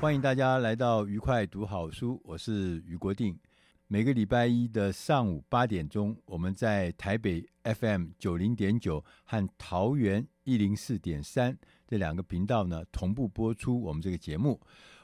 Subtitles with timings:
[0.00, 3.36] 欢迎大家来到愉快读好书，我是俞国定。
[3.88, 11.58] 每个礼拜一的上午八点钟，我们在台北 FM 九零点九和桃园一零四点三。
[11.84, 14.60] 这两个频道呢，同步播出我们这个节目，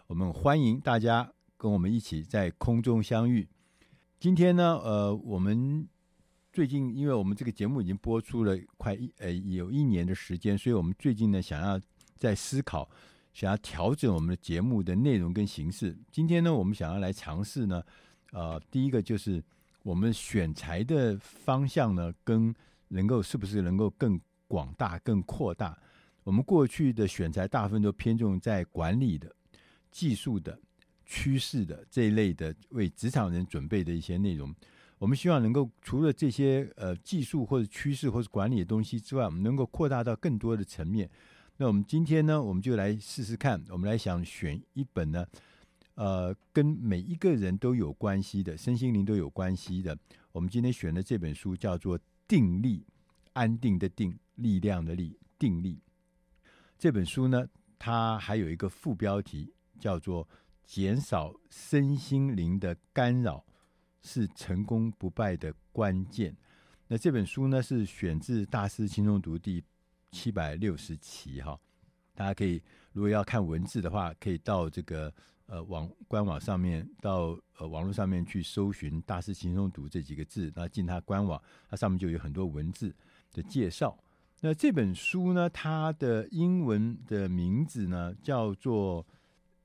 [0.06, 3.48] 我们欢迎大家跟我们一起在空中相遇。
[4.20, 5.88] 今天呢，呃，我们
[6.52, 11.80] 最近因为我们这个节目已经播出了快一呃有一年的时间，所以我们最近呢想要
[12.14, 12.88] 在思考，
[13.34, 15.94] 想要调整我们的节目的内容跟形式。
[16.12, 17.82] 今天呢，我们想要来尝试呢，
[18.30, 19.42] 呃，第一个就是
[19.82, 22.54] 我们选材的方向呢，跟
[22.88, 25.76] 能够是不是能够更广大、更扩大。
[26.22, 29.34] 我们过去的选材大部分都偏重在管理的、
[29.90, 30.56] 技术的、
[31.04, 34.54] 趋势的这一类的为职场人准备的一些内容。
[34.96, 41.10] 我们希望能够除了这些呃技术或者趋势或者管理的东西之外，我们能够扩大到更多的层面。
[41.56, 45.24] 那我们今天呢，我们就来试试看，我们来想选一本呢，
[45.94, 49.96] 呃，跟每一个人都有关系的，身心灵都有关系的。
[50.32, 52.80] 我们今天选的这本书叫做《定力》，
[53.34, 55.78] 安定的定，力量的力，定力。
[56.76, 57.46] 这本书呢，
[57.78, 60.28] 它还有一个副标题，叫做
[60.66, 63.44] “减少身心灵的干扰
[64.02, 66.36] 是成功不败的关键”。
[66.88, 69.62] 那这本书呢，是选自《大师轻松读》第
[70.14, 71.58] 七百六十期哈。
[72.14, 75.12] 大家可以如果要看文字的话，可以到这个
[75.46, 82.94] 呃网官网上面，到呃网络上面去搜寻《大师轻松读》这几个字，那进他官网，它上面就有很多文字
[83.32, 83.98] 的介绍。
[84.40, 89.04] 那这本书呢，它的英文的名字呢叫做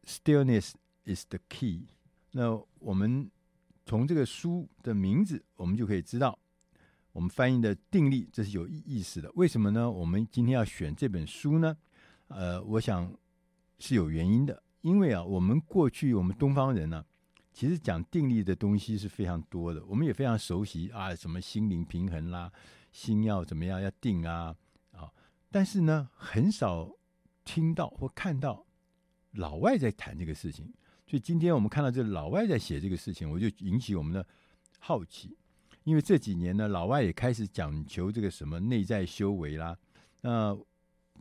[0.06, 0.72] “Stillness
[1.06, 1.84] is the key”。
[2.32, 3.30] 那我们
[3.86, 6.40] 从这个书的名字，我们就可以知道，
[7.12, 9.32] 我们翻译的“定力”这是有意意思的。
[9.36, 9.90] 为什么呢？
[9.90, 11.76] 我们今天要选这本书呢？
[12.28, 13.12] 呃，我想
[13.80, 14.64] 是有原因的。
[14.82, 17.04] 因为啊，我们过去我们东方人呢、
[17.52, 22.50] 其实讲定力的东西是非常多的，我们也非常熟悉啊，什么心灵平衡啦，
[22.92, 24.56] 心要怎么样要定啊
[24.92, 25.12] 啊。
[25.52, 26.90] 但是呢，很少
[27.44, 28.66] 听到或看到
[29.32, 30.72] 老外在谈这个事情，
[31.06, 34.26] 所以今天我们看到这老外在写这个事情，我就引起我们的
[34.80, 35.36] 好奇。
[35.90, 39.76] 因为这几年呢，老外也开始讲求这个什么内在修为啦，
[40.22, 40.56] 那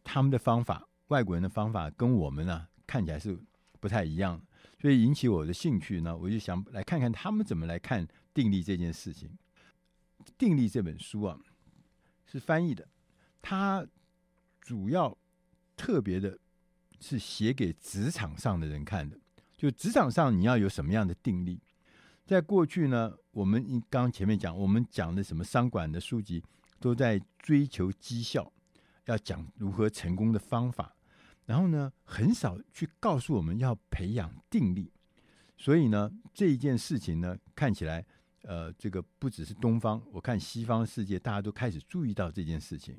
[0.04, 3.38] 他们的方法，外国人的方法跟我们呢看起来是
[3.80, 4.40] 不太一样，
[4.80, 9.30] 所以引起我的兴趣呢，我就想来看看他们怎么来看定力这件事情。
[10.36, 11.38] 定力这本书啊，
[12.26, 12.86] 是翻译的，
[13.40, 13.86] 它。
[14.60, 15.16] 主要
[15.78, 16.38] 特别的
[17.00, 19.18] 是写给职场上的人看的，
[19.56, 21.58] 就职场上你要有什么样的定力。
[22.28, 26.44] 在过去呢，我们刚刚前面讲，我们讲的什么商管的书籍
[26.78, 28.52] 都在追求绩效，
[29.06, 30.94] 要讲如何成功的方法，
[31.46, 34.92] 然后呢，很少去告诉我们要培养定力。
[35.56, 38.04] 所以呢，这一件事情呢，看起来
[38.42, 42.94] 呃，这个不只是东方，我看西方世界大家都开始注意到这件事情。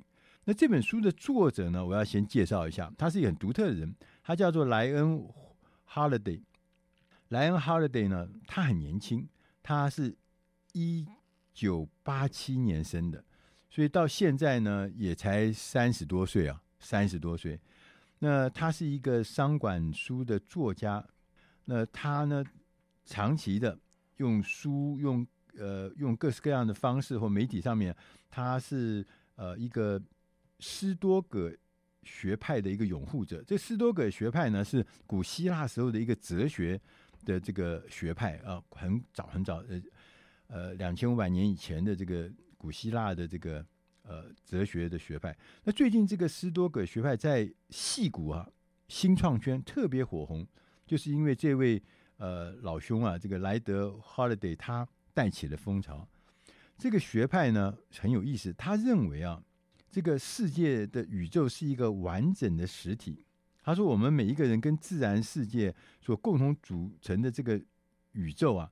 [0.46, 5.20] 那这本书的作者呢，我要先介绍一下，他是一个很独特的人，他叫做莱恩·
[5.86, 6.42] 哈勒 y。
[7.30, 9.28] 莱恩·哈勒德呢，他很年轻，
[9.64, 10.16] 他是
[10.74, 11.08] 一
[11.54, 13.24] 九八七年生的，
[13.70, 17.60] 所以到现在呢，也才三十多岁啊，三十多岁。
[18.20, 21.04] 那他是一个商管书的作家，
[21.66, 22.44] 那他呢，
[23.06, 23.78] 长期的
[24.18, 25.26] 用书用
[25.58, 27.96] 呃用各式各样的方式或媒体上面，
[28.30, 29.04] 他是
[29.36, 30.00] 呃一个。
[30.62, 31.50] 斯多葛
[32.04, 36.78] 学派的一个拥护者，这斯多葛学派呢是古希腊时候的一个哲学
[37.30, 39.82] 的这个学派啊，很早很早呃
[40.48, 42.28] 呃两千五百年以前的这个
[42.58, 43.64] 古希腊的这个
[44.02, 45.38] 呃哲学的学派。
[45.64, 48.50] 那最近这个斯多葛学派在戏谷啊
[48.88, 50.48] 新创圈特别火红，
[50.88, 51.80] 就是因为这位
[52.18, 56.08] 呃老兄啊，这个莱德 Holiday 他带起了风潮。
[56.80, 59.40] 这个学派呢很有意思，他认为啊，
[59.92, 63.24] 这个世界的宇宙是一个完整的实体。
[63.70, 65.72] 他说，我们每一个人跟自然世界
[66.02, 67.62] 所共同组成的这个
[68.14, 68.72] 宇宙啊。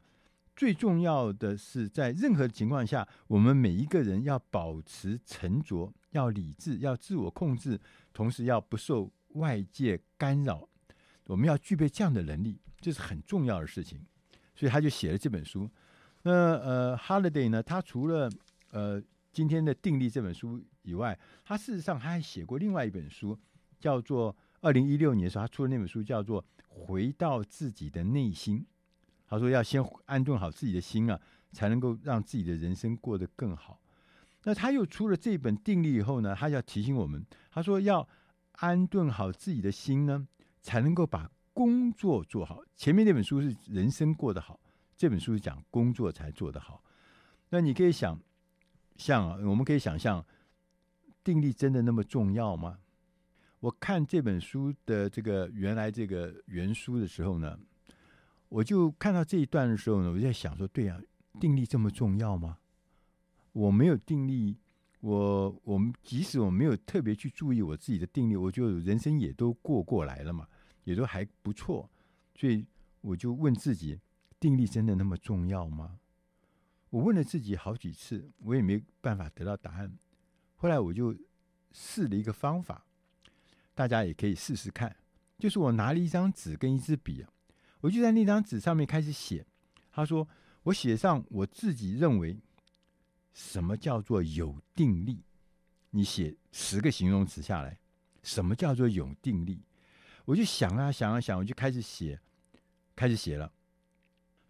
[0.56, 7.80] 最重要的是，在任何情况下，我们每一个人要保持沉着，要理智，要自我控制，
[8.12, 10.68] 同时要不受外界干扰。
[11.28, 14.04] 我们要具备这样的能力，这是很重要的事情。
[14.56, 15.70] 所以他就写了这本书。
[16.24, 18.28] 那呃，Holiday 呢，他除了
[18.72, 19.00] 呃
[19.32, 21.16] 今天的定力这本书以外，
[21.46, 23.38] 他事实上他还写过另外一本书，
[23.80, 28.60] 叫做二零一六年的时候他出的那本书叫做《回到自己的内心》。
[29.30, 31.20] 他说：“要先安顿好自己的心啊，
[31.52, 33.80] 才能够让自己的人生过得更好。”
[34.44, 38.08] 那他又出了这本定力以后呢，他要提醒我们，他说：“要
[38.54, 40.26] 安顿好自己的心呢，
[40.62, 44.58] 才能够把工作做好。”前面那本书是人生过得好，
[44.96, 46.82] 这本书是讲工作才做得好。
[47.50, 48.18] 那你可以想
[48.96, 50.26] 象，我们可以想象，
[51.22, 52.80] 定力真的那么重要吗？
[53.60, 57.60] 我看这本书的这个原来这个原书的时候呢。
[58.50, 60.98] 我就看到这一段的时候呢，我就在想说，对啊，
[61.38, 62.60] 定力这么重要吗？
[63.52, 64.56] 我没有定力，
[65.02, 70.48] 我我们即使我没有特别去注意我自己的定力，我就人生也都过过来了嘛，
[70.86, 71.90] 也都还不错。
[72.36, 72.66] 所以
[73.02, 74.00] 我就问自己，
[74.40, 76.00] 定力真的那么重要吗？
[76.90, 79.92] 我问了自己好几次，我也没办法得到答案。
[80.56, 81.14] 后来我就
[81.74, 82.86] 试了一个方法，
[83.78, 84.96] 大家也可以试试看，
[85.38, 87.30] 就是我拿了一张纸跟一支笔啊。
[87.80, 89.46] 我就在那张纸上面开始写。
[89.92, 90.28] 他说
[90.64, 92.40] ：“我写上我自己认为
[93.36, 95.24] 什么叫做有定力。
[95.92, 97.78] 你写十个形容词下来，
[98.24, 99.62] 什么叫做有定力？
[100.26, 102.20] 我就想啊想啊想，我就开始写，
[102.96, 103.54] 开始写了。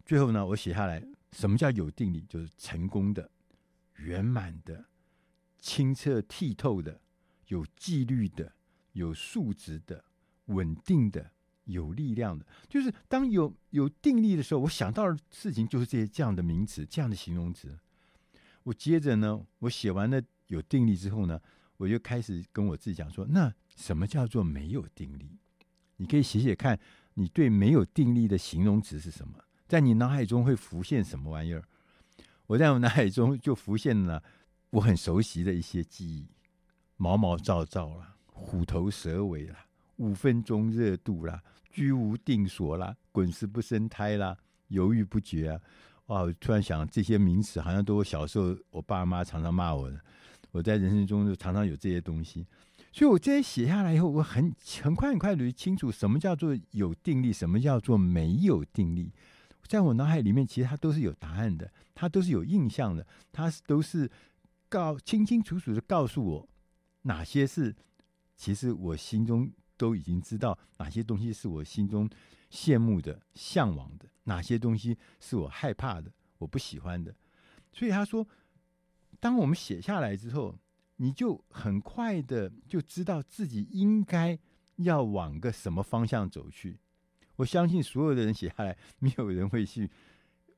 [0.06, 2.24] 最后呢，我写下来，什么叫有定力？
[2.30, 3.30] 就是成功的、
[3.96, 4.86] 圆满的、
[5.58, 6.98] 清澈剔透的、
[7.48, 8.50] 有纪律的、
[8.92, 10.04] 有素质的、
[10.46, 11.32] 稳定的。”
[11.68, 17.78] 有力量的，就是当有有定力的时候，我想到的事情就是这些这样的名词，这样的形容词。
[18.62, 21.38] 我接着呢，我写完了有定力之后呢，
[21.76, 25.36] 我就开始跟我自己讲说：那什么叫做没有定力？
[25.98, 26.80] 你可以写写看，
[27.12, 29.34] 你对没有定力的形容词是什么？
[29.66, 31.62] 在你脑海中会浮现什么玩意儿？
[32.46, 34.24] 我在我脑海中就浮现了
[34.70, 36.28] 我很熟悉的一些记忆：
[36.96, 41.42] 毛毛躁躁啦，虎头蛇尾啦，五分钟热度啦。
[41.70, 44.36] 居无定所啦，滚石不生苔啦，
[44.68, 45.60] 犹豫不决啊！
[46.06, 50.00] 哇，我突然想这些名词，好像都我小时候我爸妈常常骂我的。
[50.50, 52.46] 我在人生中就常常有这些东西，
[52.90, 54.52] 所以我这些写下来以后，我很
[54.82, 59.12] 很快很快的就清楚什么叫做有定力，什么叫做没有定力。
[59.66, 64.10] 在我脑海里面，其实它都是有答案的，它都是有印象的，它是都是
[64.70, 66.48] 告清清楚楚的告诉我
[67.02, 67.76] 哪些是
[68.38, 69.52] 其实我心中。
[69.78, 72.10] 都已经知道哪些东西是我心中
[72.50, 77.14] 羡慕的、向往的，哪些东西是我害怕的、我不喜欢的。
[77.72, 78.26] 所以他说，
[79.20, 80.58] 当我们写下来之后，
[80.96, 84.36] 你就很快的就知道自己应该
[84.78, 86.80] 要往个什么方向走去。
[87.36, 89.88] 我相信所有的人写下来，没有人会去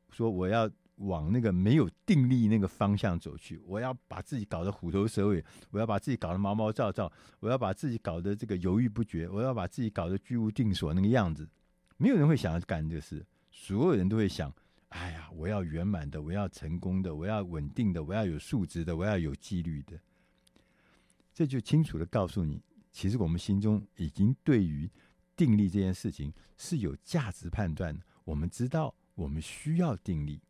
[0.08, 0.70] 说我要。
[1.00, 11.48] 往那个没有定力那个方向走去，我要把自己搞得虎头蛇尾，我要把自己搞得毛毛躁躁，我要把自己搞得这个犹豫不决，我要把自己搞得居无定所那个样子，
[11.96, 14.52] 没有人会想要干这个事，所有人都会想：
[14.90, 19.98] 哎呀，我要圆满的，我要成功的，我要稳定的，我要有素质的，我要有纪律的。
[21.32, 24.90] 这就清楚地告诉你，其实我们心中已经对于
[25.34, 30.42] 定力这件事情是有价值判断的，我们知道我们需要定力。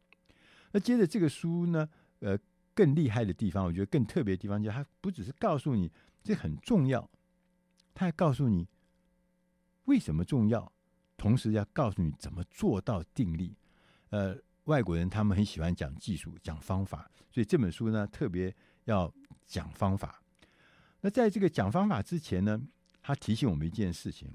[0.72, 1.88] 那接着这个书呢，
[2.20, 2.38] 呃，
[2.74, 5.90] 更厉害的地方，我觉得更特别的地方，就是它不只是告诉你
[6.22, 7.10] 这很重要，
[7.92, 8.68] 它还告诉你
[9.86, 10.72] 为什么重要，
[11.16, 13.56] 同时要告诉你怎么做到定力。
[14.10, 19.12] 呃，外国人他们很喜欢讲技术、讲方法，所以这本书呢特别要
[19.46, 20.22] 讲方法。
[21.00, 22.60] 那在这个讲方法之前呢，
[23.02, 24.32] 他提醒我们一件事情，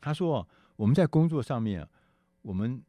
[0.00, 1.88] 他说我们在工作上面，
[2.42, 2.82] 我们。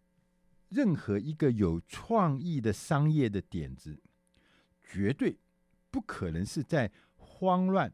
[0.71, 4.01] 任何一个有创意的商业的点子，
[4.89, 5.37] 绝对
[5.89, 7.93] 不可能是在慌乱、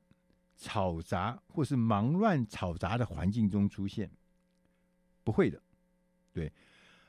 [0.56, 4.12] 吵杂或是忙乱吵杂的环境中出现，
[5.24, 5.60] 不会的，
[6.32, 6.54] 对。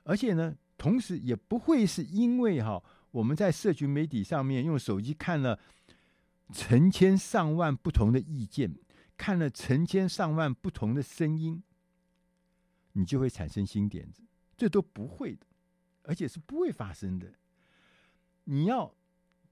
[0.05, 5.61] 而且呢，同时也不会是因为哈，我们在社群媒体上面用手机看了
[6.51, 8.75] 成千上万不同的意见，
[9.19, 11.63] 看了成千上万不同的声音，
[12.93, 14.23] 你就会产生新点子。
[14.57, 15.47] 这都不会的，
[16.09, 17.35] 而且是不会发生的。
[18.45, 18.95] 你要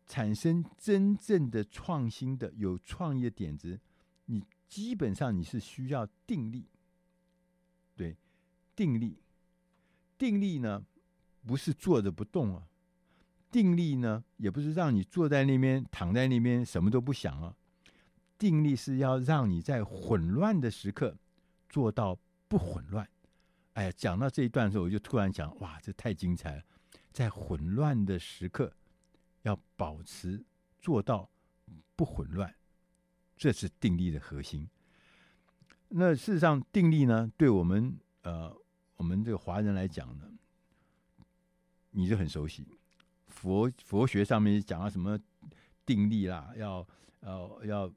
[0.06, 3.78] 产生真正的创新的、有创意的点子，
[4.24, 6.66] 你基本上你是需要定力。
[7.94, 8.16] 对，
[8.74, 9.20] 定力，
[10.16, 10.82] 定力呢，
[11.44, 12.66] 不是坐着不动啊。
[13.50, 17.54] 定力呢，也不是让你坐在那边、躺在那边什么都不想啊。
[18.38, 21.18] 定力是要让你在混乱的时刻
[21.68, 23.06] 做到不混乱。
[23.76, 26.62] 哎呀，讲到这一段的时候，我就突然想，哇，这太精彩了！
[27.12, 28.72] 在混乱的时刻，
[29.42, 30.42] 要保持
[30.80, 31.28] 做到
[31.94, 32.54] 不混乱，
[33.36, 34.66] 这是定力的核心。
[35.88, 38.50] 那事实上，定力呢，对我们呃，
[38.96, 40.24] 我们这个华人来讲呢，
[41.90, 42.66] 你就很熟悉。
[43.26, 45.20] 佛佛学上面讲到什么
[45.84, 46.88] 定力啦，要
[47.20, 47.92] 要要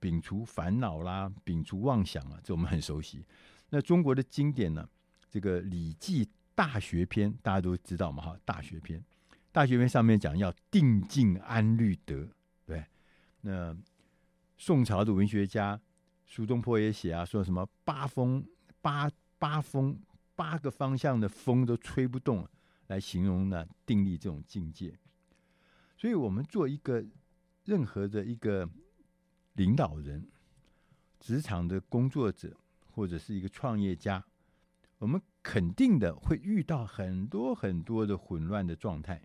[0.00, 3.24] 摒除烦恼啦，摒除妄想啊，这我们很熟悉。
[3.76, 4.88] 那中国的经典呢，
[5.28, 8.98] 这个《礼记大学篇》大家都知道嘛，哈，《大学篇》
[9.52, 12.26] 《大学篇》上面讲要定静安虑得，
[12.64, 12.82] 对。
[13.42, 13.76] 那
[14.56, 15.78] 宋朝的文学家
[16.24, 18.42] 苏东坡也写啊，说什么八风
[18.80, 20.00] 八八风
[20.34, 22.48] 八个方向的风都吹不动。
[22.86, 24.98] 来形容呢，定力这种境界。
[25.98, 27.04] 所以，我们做一个
[27.64, 28.66] 任何的一个
[29.52, 30.26] 领导人、
[31.20, 32.56] 职场的工作者，
[32.96, 34.24] 或者是一个创业家，
[34.96, 39.22] 我们肯定的会遇到很多很多的混乱的状态，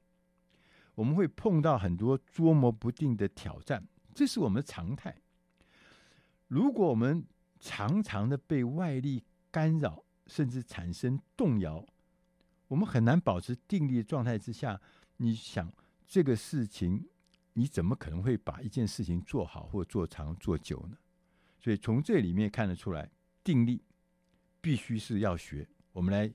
[0.93, 5.15] 我们会碰到很多捉摸不定的挑战，这是我们的常态。
[6.49, 7.25] 如果我们
[7.61, 11.85] 常常的被外力干扰，甚至产生动摇，
[12.67, 14.81] 我们很难保持定力的状态之下，
[15.15, 15.71] 你想
[16.05, 17.07] 这个事情，
[17.53, 20.97] 你怎么可能会把一件事情做好或做长做久呢？
[21.57, 23.09] 所以从这里面看得出来，
[23.43, 23.81] 定力
[24.61, 25.67] 必须是要学。
[25.93, 26.31] 我们来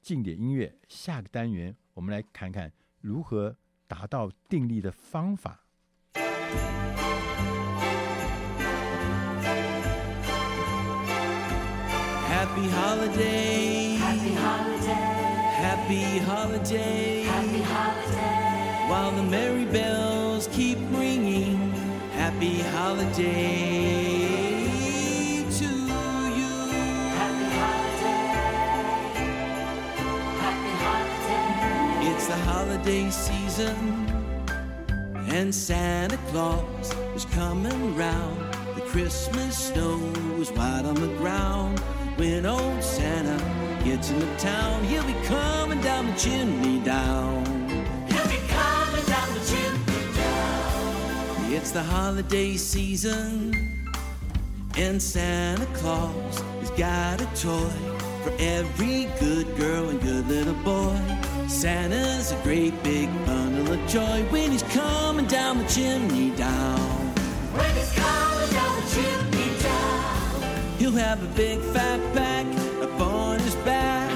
[0.00, 5.60] 进点音乐，下个单元我们来看看如何达到定力的方法。
[12.28, 15.26] Happy holiday, Happy holiday.
[15.60, 18.88] Happy holiday, Happy holiday.
[18.88, 21.72] While the merry bells keep ringing,
[22.12, 24.15] Happy holiday
[32.28, 34.10] It's the holiday season,
[35.28, 38.52] and Santa Claus is coming round.
[38.74, 39.96] The Christmas snow
[40.40, 41.78] is white on the ground
[42.16, 43.38] when old Santa
[43.84, 47.44] gets into town, he'll be coming down the chimney down.
[48.08, 51.52] He'll be coming down the chimney down.
[51.52, 53.54] It's the holiday season,
[54.76, 57.70] and Santa Claus has got a toy
[58.24, 61.25] for every good girl and good little boy.
[61.48, 66.78] Santa's a great big bundle of joy when he's coming down the chimney down.
[67.54, 72.46] When he's coming down the chimney down, he'll have a big fat pack
[72.82, 74.10] upon his back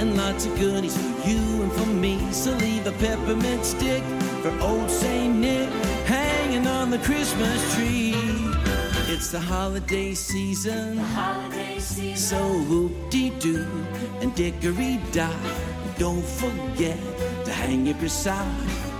[0.00, 2.30] and lots of goodies for you and for me.
[2.30, 4.02] So leave a peppermint stick
[4.42, 5.70] for old Saint Nick
[6.06, 8.14] hanging on the Christmas tree.
[9.12, 12.16] It's the holiday season, the holiday season.
[12.16, 12.38] so
[12.68, 13.66] whoop-de-doo
[14.20, 15.69] and dickory-dock.
[16.00, 16.96] Don't forget
[17.44, 18.46] to hang up your sock,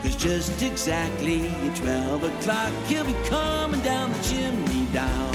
[0.02, 5.32] cause just exactly at 12 o'clock, he'll be coming down the chimney down.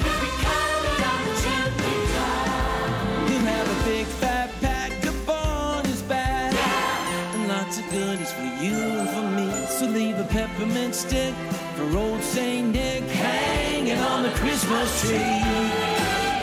[0.00, 3.28] He'll be coming down the chimney down.
[3.28, 6.54] He'll have a big fat pack upon his back.
[6.54, 7.34] Yeah.
[7.34, 9.66] And lots of goodies for you and for me.
[9.66, 11.34] So leave a peppermint stick
[11.76, 15.18] for old Saint Nick hanging on the Christmas tree.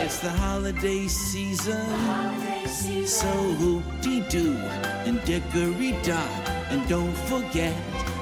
[0.04, 1.84] It's the holiday season,
[3.06, 4.56] so hoop-de-doo
[5.06, 6.30] and dickory-dock.
[6.70, 7.74] And don't forget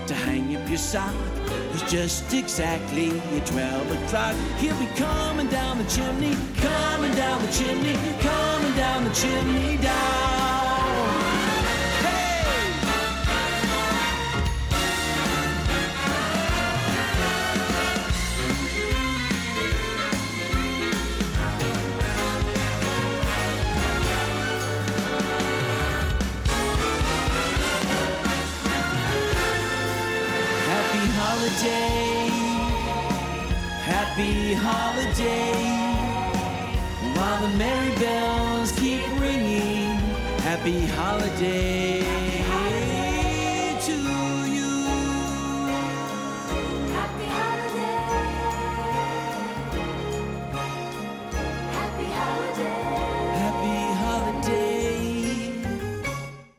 [0.07, 1.15] to hang up your sock.
[1.73, 4.37] It's just exactly at 12 o'clock.
[4.59, 10.24] He'll be coming down the chimney, coming down the chimney, coming down the chimney down.
[40.65, 42.01] Happy holiday
[43.81, 44.71] to you.
[46.89, 48.01] Happy holiday.
[53.37, 54.49] Happy holiday.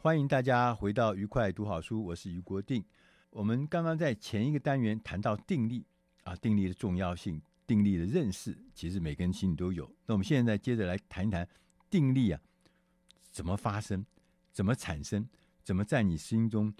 [0.03, 2.85] 欢迎大家回到愉快读好书，我是余国定。
[3.31, 5.83] 我们刚刚在前一个单元谈到定力
[6.25, 9.91] 啊，定力的重要性、定力的认识，其实每个人心里都有。
[10.05, 11.49] 那我们现在接着来谈一谈
[11.89, 12.39] 定力啊。
[13.35, 14.05] 怎么发生，
[14.53, 15.27] 怎么产生，
[15.61, 16.73] 怎么在你心中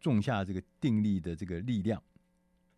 [0.00, 2.02] 种下这个定力的这个力量。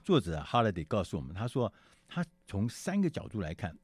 [0.02, 1.72] 作者哈勒德告诉我们，他说
[2.08, 3.78] 他从三个角度来看，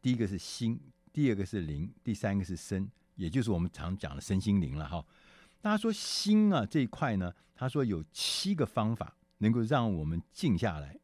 [0.00, 0.80] 第一个是心，
[1.12, 5.04] 第二个是灵，第三个是身，也就是我们常讲的身心灵了哈。
[5.60, 10.98] 那他说心啊这一块呢，他说有七个方法能够让我们静下来，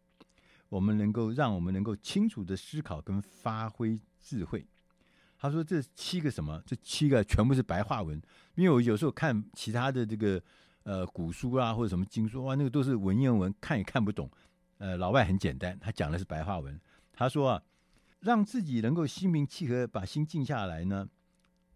[0.70, 4.66] 我们能够让我们能够清楚的思考跟发挥智慧。
[5.44, 6.58] 他说这七个什么？
[6.64, 8.18] 这七个全部是白话文，
[8.54, 10.42] 因为我有时候看其他的这个
[10.84, 14.30] 呃古书啊或者什么经书哇，那个都是文言文，看也看不懂。
[14.78, 16.80] 呃，老外很简单，他讲的是白话文。
[17.12, 17.62] 他说啊，
[18.20, 21.06] 让自己能够心平气和，把心静下来呢，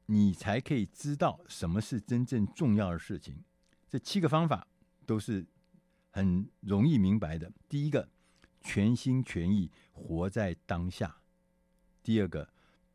[0.07, 3.45] 你才可以知道什么是真正重要的事情。
[3.87, 4.67] 这七个方法
[5.05, 5.45] 都是
[6.13, 7.53] 很容易明白的。
[7.69, 8.09] 第一个，
[8.63, 11.21] 全心全意活在当下；
[12.03, 12.49] 第二个，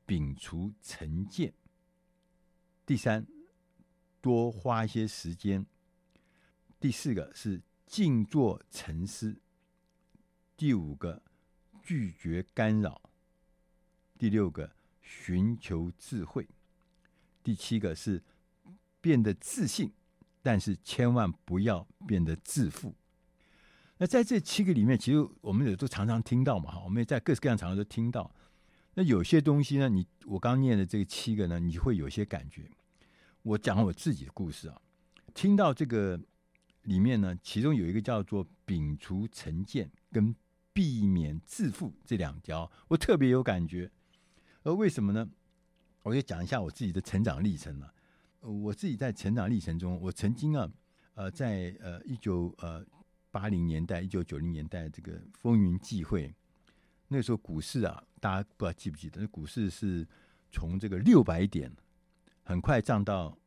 [0.05, 1.51] 摒除成见；
[2.85, 3.25] 第三，
[4.21, 5.65] 多花一些时间；
[6.79, 9.39] 第四个是静坐沉思。
[10.55, 11.21] 第五个，
[11.81, 13.01] 拒绝干扰；
[14.17, 16.45] 第六个，寻求智慧；
[17.43, 18.23] 第七个是
[19.01, 19.91] 变得自信，
[20.41, 22.93] 但是千万不要变得自负。
[23.97, 28.33] 那在这七个里面，其实我们也都常常听到嘛，哈，我们也在各式各样场合都听到。
[28.95, 32.69] 那有些东西呢，你我刚念的这七个呢，你会有些感觉。
[33.41, 34.81] 我讲我自己的故事啊，
[35.33, 36.19] 听到这个
[36.83, 40.35] 里面呢，其中有一个叫做摒除成见跟。
[40.75, 43.91] 避免自负这两条，我特别有感觉。
[44.63, 45.29] 而为什么呢？
[46.01, 47.93] 我就讲一下我自己的成长历程了。
[48.39, 50.67] 我自己在成长历程中，我曾经啊，
[51.13, 52.83] 呃，在呃一九呃
[53.29, 56.33] 八零年代、一九九零年代这个风云际会，
[57.07, 59.19] 那时候股市啊，大家不知道记不记得？
[59.19, 60.07] 那股市是
[60.49, 61.69] 从这个六百点，
[62.43, 63.37] 很快涨到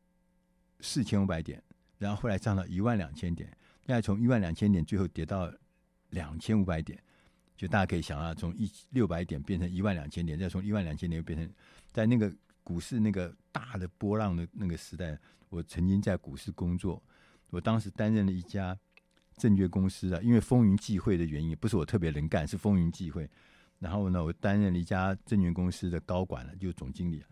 [0.81, 1.59] 四千五百点，
[1.97, 3.49] 然后后来涨到一万两千点，
[3.87, 5.51] 现在从一万两千点最后跌到
[6.11, 7.01] 两千五百点。
[7.55, 11.51] 就大家可以想啊，从一六百点变成一万两千点，再从一万两千点又变成，
[11.91, 15.17] 在那个股市那个大的波浪的那个时代，
[15.49, 17.01] 我曾经在股市工作。
[17.49, 18.77] 我当时担任了一家
[19.37, 23.27] 证券公司啊，因为风云际会的原因，不是我特别能干，是风云际会。
[23.79, 27.23] 然后呢，我担任了一家证券公司的高管了，就是总经理。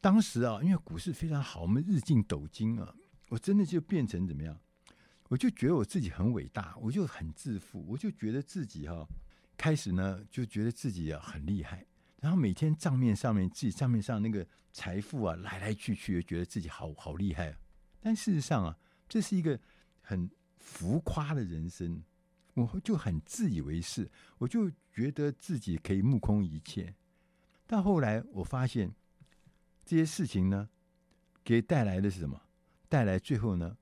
[0.00, 2.94] 当时啊，因为股市非常好，我们日进斗金啊，
[3.28, 4.58] 我真的就变成怎么样？
[5.28, 9.06] 我就觉得我自己很伟大，我就很自负，我就觉得自己哈、
[9.56, 11.86] 开始呢，就觉得自己啊很厉害，
[12.20, 17.56] 然后每天账面上面自己账面上那个财富啊来来去去，觉得自己好好厉害啊。
[18.00, 18.76] 但事实上啊，
[19.08, 19.60] 这是一个
[20.00, 22.02] 很浮夸的人生，
[22.72, 26.94] 我就很自以为是，我就觉得自己可以目空一切。
[27.66, 28.92] 到后来我发现
[29.84, 30.68] 这些事情呢，
[31.44, 32.40] 给带来的是什么？
[32.88, 33.76] 带来最后呢，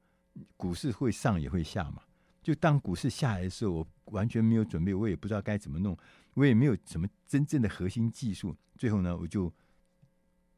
[0.57, 2.03] 股市会上也会下嘛。
[2.43, 5.97] 就当股市下来的时候，我完全没有准备，我也不知道该怎么弄，
[6.35, 8.57] 我也没有什么真正的核心技术。
[8.77, 9.53] 最后呢，我就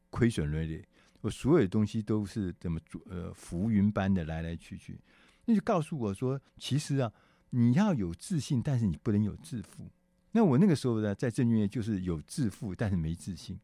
[0.09, 0.85] 亏损累累，
[1.21, 3.01] 我所有的东西都是怎么做？
[3.09, 4.99] 呃，浮云般的来来去去。
[5.45, 7.11] 那就告诉我说，其实啊，
[7.51, 9.89] 你要有自信，但是你不能有自负。
[10.31, 13.57] 那我那个时候呢，在证券就是有自负，但是没自信。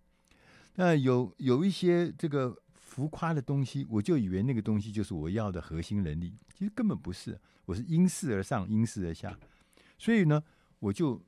[0.76, 2.58] 那有有一些这个。
[2.98, 7.40] 浮夸的东西，我就以为那个东西就是我要的核心能力，其实根本不是。
[7.66, 9.38] 我是因势而上，因势而下，
[10.00, 10.42] 所以呢，
[10.80, 11.22] 我就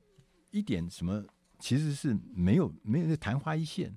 [0.50, 1.24] 一点什么
[1.60, 3.96] 其实是没有，没有昙花一现。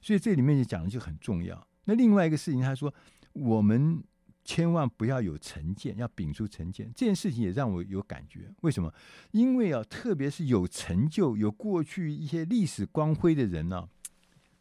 [0.00, 1.66] 所以这里面就讲的就很重要。
[1.84, 2.94] 那另外一个事情，他说
[3.34, 4.02] 我们
[4.44, 6.92] 千万不要有成见，要摒除成见。
[6.94, 8.52] 这件事情也让我有感觉。
[8.62, 8.92] 为什么？
[9.30, 13.88] 因为啊，特别是有成就、有过去一些历史光辉的人呢、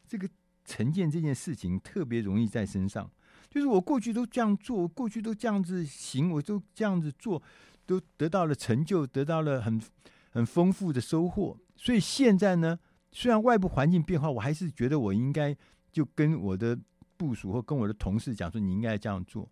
[0.08, 0.30] 这个。
[0.64, 3.10] 成见这件事情特别容易在身上，
[3.50, 7.42] 就是我过去都这样做，过去都这样子行，我都这样子做，
[7.86, 9.82] 都得到了成就，得到了很
[10.30, 11.58] 很丰富的收获。
[11.76, 12.80] 所以现在呢，
[13.12, 15.54] 虽然外部环境变化，我还是觉得我应该
[15.92, 16.78] 就跟我的
[17.18, 19.52] 部署或跟我的同事讲说，你应该这样做，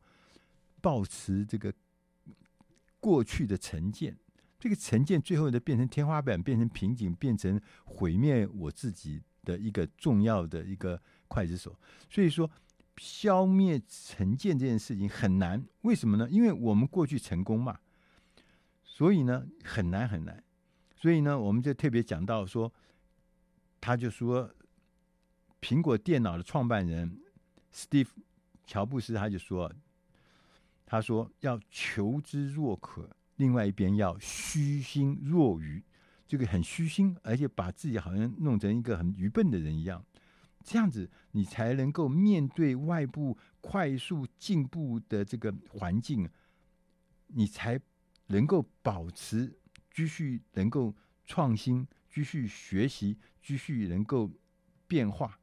[0.81, 1.73] 抱持这个
[2.99, 4.17] 过去的成见，
[4.59, 9.21] 这个成见最后呢变成天花板，变成瓶颈，变成毁灭我自己。
[9.45, 11.73] 的一个重要的一个刽子手，
[12.09, 12.47] 所以说
[12.97, 15.65] 消灭成见这件事情很难。
[15.81, 16.27] 为什么呢？
[16.29, 17.79] 因为我们过去成功嘛，
[18.83, 20.43] 所以呢很难很难。
[20.95, 22.71] 所以呢，我们就特别讲到说，
[23.79, 24.53] 他就说，
[25.61, 27.19] 苹果电脑的创办人
[27.71, 28.19] 史蒂夫·
[28.67, 29.73] 乔布斯他就说，
[30.89, 35.83] 他说要求之若渴，另外一边要虚心若愚，
[36.27, 40.03] 这个很虚心，而且把自己好像弄成一个很愚笨的人一样。
[40.63, 46.27] 这样子，你才能够面对外部快速进步的这个环境，
[47.27, 47.79] 你才
[48.25, 49.59] 能够保持
[49.93, 54.31] 继续能够创新，继续学习，继续能够
[54.87, 55.39] 变化，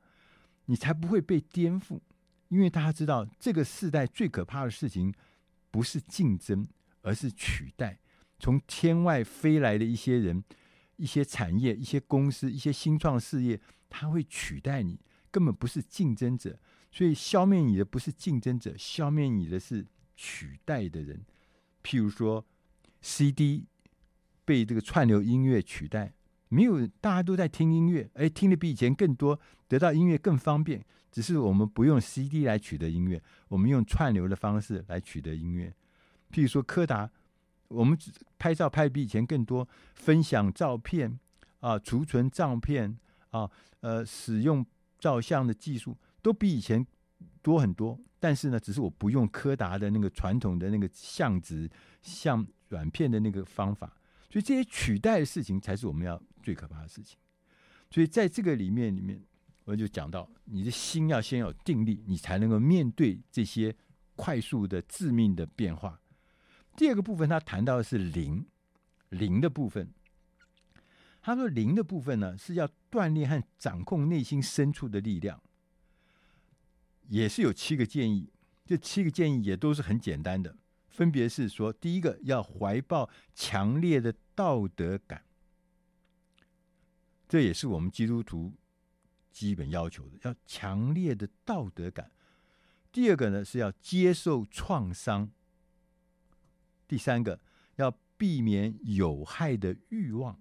[0.64, 2.00] 你才不会被颠覆。
[2.48, 5.12] 因为大家知道，这个时代最可怕的事情
[5.70, 6.66] 不是竞争，
[7.02, 7.98] 而是取代。
[8.38, 10.44] 从天外飞来的一些人、
[10.96, 15.00] 一些产业、一些公司、一些新创事业，它会取代你。
[15.30, 16.58] 根本不是竞争者，
[16.90, 21.26] 所以消灭你的不是竞争者，消灭你的是取代的人。
[21.82, 22.46] 譬如说
[23.02, 23.66] ，CD
[24.44, 26.14] 被这个串流音乐取代，
[26.56, 29.38] 没有，大家都在听音乐，而听的比以前更多，
[29.68, 30.82] 得到音乐更方便。
[31.12, 35.74] 只是我们不用 CD 来取得音乐，我们用串流的方式来取得音乐。
[36.30, 37.10] 譬如说，柯达，
[37.68, 37.98] 我们
[38.38, 41.18] 拍照拍的比以前更多，分享照片
[41.60, 42.98] 啊，储存照片
[43.30, 44.64] 啊，呃，使用。
[44.98, 46.84] 照相的技术都比以前
[47.42, 51.68] 多很多，但是呢，只是我不用柯达的那个传统的那个相纸、
[52.00, 53.86] 相软片的那个方法，
[54.30, 57.18] 所以这些取代的事情才是我们要最可怕的事情。
[57.90, 59.20] 所以在这个里面里面，
[59.64, 63.74] 我就讲到，你的心要先有定力，你才能够面对这些
[64.14, 66.00] 快速的致命的变化。
[66.76, 68.46] 第二个部分，他谈到的是灵，
[69.08, 69.92] 灵的部分。
[71.20, 75.42] 他说：“灵的部分呢，是要锻炼和掌控内心深处的力量，
[77.08, 78.30] 也是有七个建议。
[78.64, 80.56] 这七个建议也都是很简单的，
[80.88, 85.24] 分别是说：第一个，要怀抱强烈的道德感，
[87.28, 88.52] 这也是我们基督徒
[89.32, 92.10] 基本要求的，要强烈的道德感。
[92.92, 95.30] 第二个呢，是要接受创伤。
[96.88, 97.40] 第三个，
[97.76, 100.40] 要避免有害的欲望。”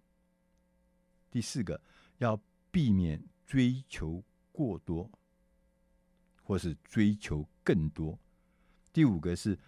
[1.32, 1.82] 第四个，
[2.19, 5.12] 要避免追求过多，
[6.43, 8.17] 或是追求更多。
[8.93, 9.60] 第五个是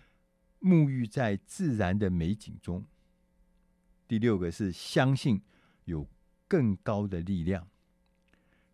[0.61, 2.85] 沐浴在自然的美景中。
[4.07, 5.41] 第六个是相信
[5.83, 6.07] 有
[6.47, 7.67] 更高的力量。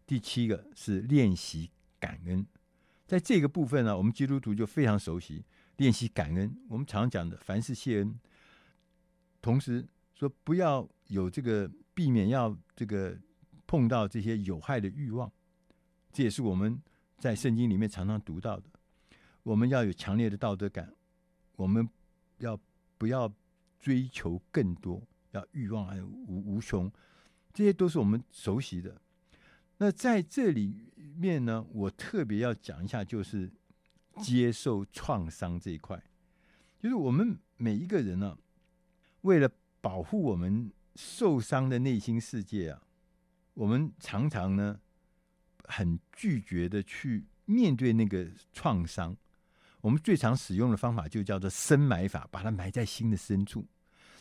[0.05, 2.45] 第七个是练习感恩。
[3.05, 5.43] 在这个部分呢，我们基督徒就非常熟悉
[5.77, 6.55] 练习感恩。
[6.67, 8.19] 我们常讲的凡事谢恩，
[9.41, 11.69] 同时说不要有这个。
[11.95, 13.15] 避免要这个
[13.67, 15.31] 碰到这些有害的欲望，
[16.11, 16.81] 这也是我们
[17.19, 18.63] 在圣经里面常常读到的。
[19.43, 20.91] 我们要有强烈的道德感，
[21.55, 21.87] 我们
[22.39, 22.59] 要
[22.97, 23.31] 不要
[23.79, 24.99] 追求更多？
[25.33, 26.91] 要欲望还有无无穷，
[27.53, 28.99] 这些都是我们熟悉的。
[29.77, 33.51] 那在这里面呢，我特别要讲一下，就是
[34.21, 36.01] 接受创伤这一块，
[36.79, 38.37] 就是我们每一个人呢，
[39.21, 40.71] 为了保护我们。
[40.95, 42.79] 受伤的内心世界啊，
[43.55, 44.79] 我们常常呢
[45.63, 49.17] 很拒绝的去面对那个创伤。
[49.81, 53.65] 我们最常使用的方法就叫做深埋法，把它埋在心的深处。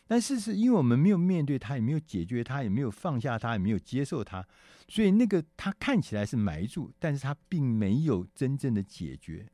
[0.06, 4.46] 但事实，因为我们没有面对它，也没有解决它，也没有放下它，也没有接受它，
[4.88, 9.50] 所以那个它看起来是埋住，但是它并没有真正的解决。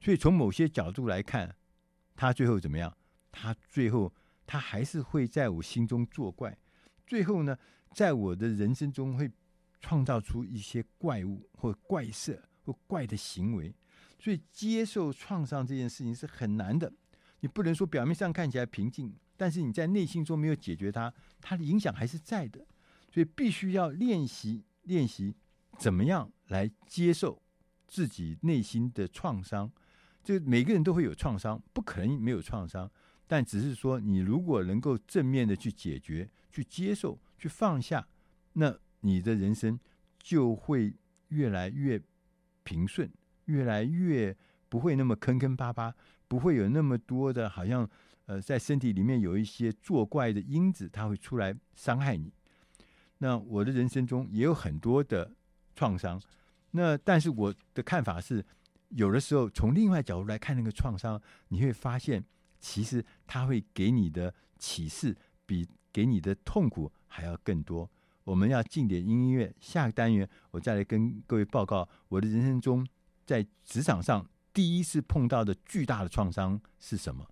[0.00, 1.54] 所以从某些角度来看，
[2.16, 2.96] 它最后怎么样？
[3.32, 4.12] 它最后。
[4.50, 6.56] 他还是会在我心中作怪，
[7.06, 7.54] 最后呢，
[7.92, 9.30] 在我的人生中会
[9.78, 13.76] 创造出一些怪物或怪色或怪的行为，
[14.18, 16.90] 所以接受创伤这件事情是很难的。
[17.40, 22.66] 你不能说表面上看起来平静，但是你在内心中没有解决它，它的影响还是在的。
[23.10, 25.34] 所以必须要练习练习
[25.78, 27.40] 怎么样来接受
[27.86, 29.72] 自己内心的创伤。
[30.22, 32.90] 就每个人都会有创伤，不可能没有创伤。
[33.26, 38.06] 但只是说，你如果能够正面的去解决、去接受、去放下，
[38.54, 39.78] 那你的人生
[40.18, 40.94] 就会
[41.28, 42.02] 越来越
[42.62, 43.10] 平顺，
[43.46, 44.36] 越来越
[44.68, 45.94] 不会那么坑坑巴巴，
[46.26, 47.88] 不会有那么多的，好像
[48.28, 52.32] 呃，在身体里面有一些作怪的因子，它会出来伤害你。
[53.18, 55.32] 那我的人生中也有很多的
[55.74, 56.22] 创伤，
[56.70, 58.44] 那但是我的看法是，
[58.90, 62.24] 有的时候从另外角度来看那个创伤，你会发现。
[62.60, 67.88] 其实他会给你的启示比给你的痛苦还要更多。
[68.24, 72.84] 我们要进点音乐，下个单元我再来跟各位报告我的人生中
[73.24, 77.24] 在职场上第一次碰到的巨大的创伤是什么。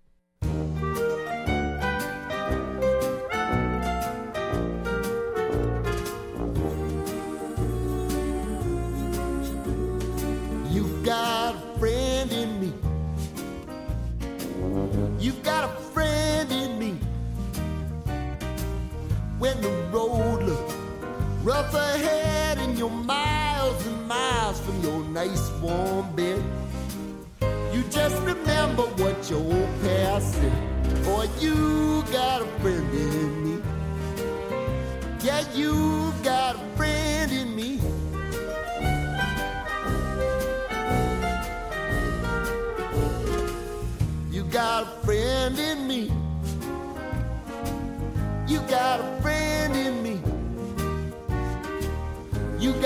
[21.67, 26.41] Rough ahead and you're miles and miles from your nice warm bed.
[27.73, 31.03] You just remember what your old past said.
[31.03, 33.61] Boy, you got a friend in me.
[35.23, 37.79] Yeah, you got a friend in me.
[44.31, 46.11] You got a friend in me.
[48.47, 49.16] You got a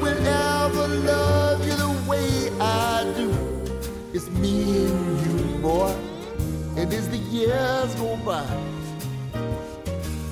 [0.00, 3.30] will ever love you the way I do.
[4.12, 5.94] It's me and you, boy.
[6.76, 8.46] And as the years go by,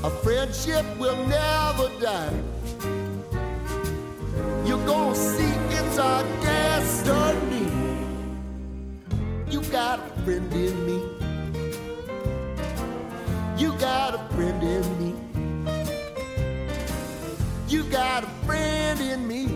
[0.04, 2.32] our friendship will never die.
[4.64, 7.70] You're gonna see it's our destiny.
[9.48, 10.98] You got a friend in me.
[13.56, 15.14] You got a friend in me.
[17.68, 19.55] You got a friend in me.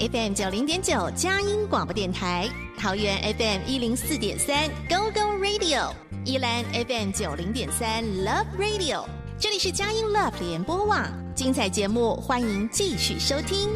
[0.00, 9.06] FM 九零点九佳音广播电台，桃园 FM 一零四点三 Go Go Radio，宜兰 FM 九零点三 Love Radio，
[9.38, 13.68] 这里是佳音 Love 联播网，精彩节目欢迎继续收听。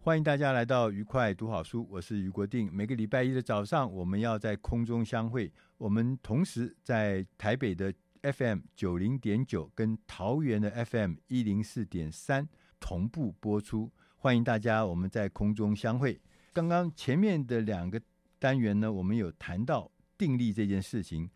[0.00, 2.70] 欢迎大家来到愉快读好书，我是余国定。
[2.72, 5.52] 每个礼拜一的早上，我们要在空中相会。
[5.76, 12.48] 我们同时在台北的 FM 九零点九跟桃园的 FM 一零四点三
[12.80, 13.88] 同步播出。
[14.16, 16.20] 欢迎大家，我们在空中相会。
[16.52, 18.00] 刚刚前面的两个
[18.38, 19.88] 单元呢，我们有谈到
[20.18, 21.30] 定力这件事情，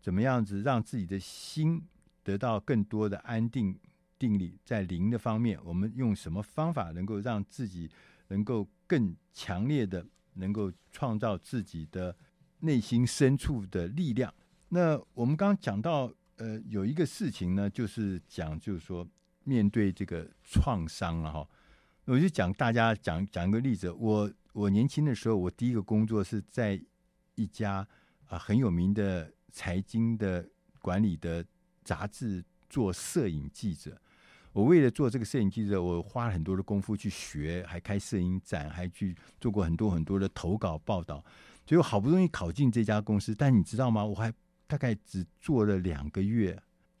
[0.00, 1.82] 怎么样子让自己的心
[2.22, 3.76] 得到更多的安定
[4.18, 7.90] 定力，在灵的方面，我们用什么方法能够让自己
[8.28, 12.14] 能够更强烈的，能够创造自己的
[12.60, 14.32] 内心深处的力量。
[14.68, 19.06] 那我们刚刚讲到，呃，有一个事情呢，就是讲，就是说
[19.50, 21.48] 面对这个创伤了，哈，
[22.04, 23.90] 我就讲大家讲讲一个例子。
[23.90, 26.80] 我我年轻的时候，我第一个工作是在
[27.34, 27.84] 一家
[28.28, 30.48] 啊、很有名的财经的
[30.80, 31.44] 管理的
[31.82, 34.00] 杂志做摄影记者。
[34.52, 41.24] 我为了做这个摄影记者，我花了很多的功夫去学，还开摄影展，还去做过很多很多的投稿报道。
[41.66, 44.04] 所以我好不容易考进这家公司，但你知道吗？
[44.04, 44.32] 我还
[44.68, 46.56] 大概只做了两个月，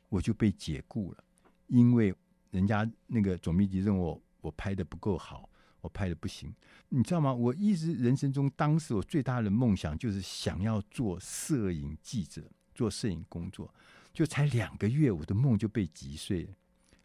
[0.08, 1.22] 我就被解雇了，
[1.68, 2.12] 因为
[2.50, 5.48] 人家那个总编辑认为我我拍的不够好，
[5.80, 6.54] 我拍的不行。
[6.88, 7.32] 你知道吗？
[7.32, 12.42] 我一直人生中当时我最大的梦想就是想要做摄影记者，
[12.74, 13.72] 做摄影工作，
[14.12, 16.50] 就才两个月，我的梦就被击碎了。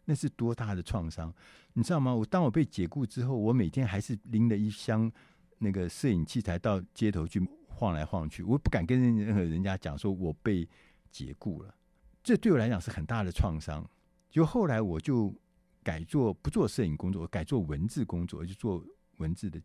[0.06, 1.32] 那是多大的创伤，
[1.72, 2.14] 你知道吗？
[2.14, 5.10] 我当我被解雇之后，我每天还是拎了一箱
[5.58, 10.68] 那个摄影器材到街头去晃来晃去，我不敢跟任何人家讲说我被
[11.10, 11.74] 解雇了，
[12.22, 13.88] 这对我来讲是很大的创伤。
[14.30, 15.34] 就后来我就
[15.82, 18.84] 改做不做摄影工作，我改做文字工作，就做
[19.18, 19.60] 文字的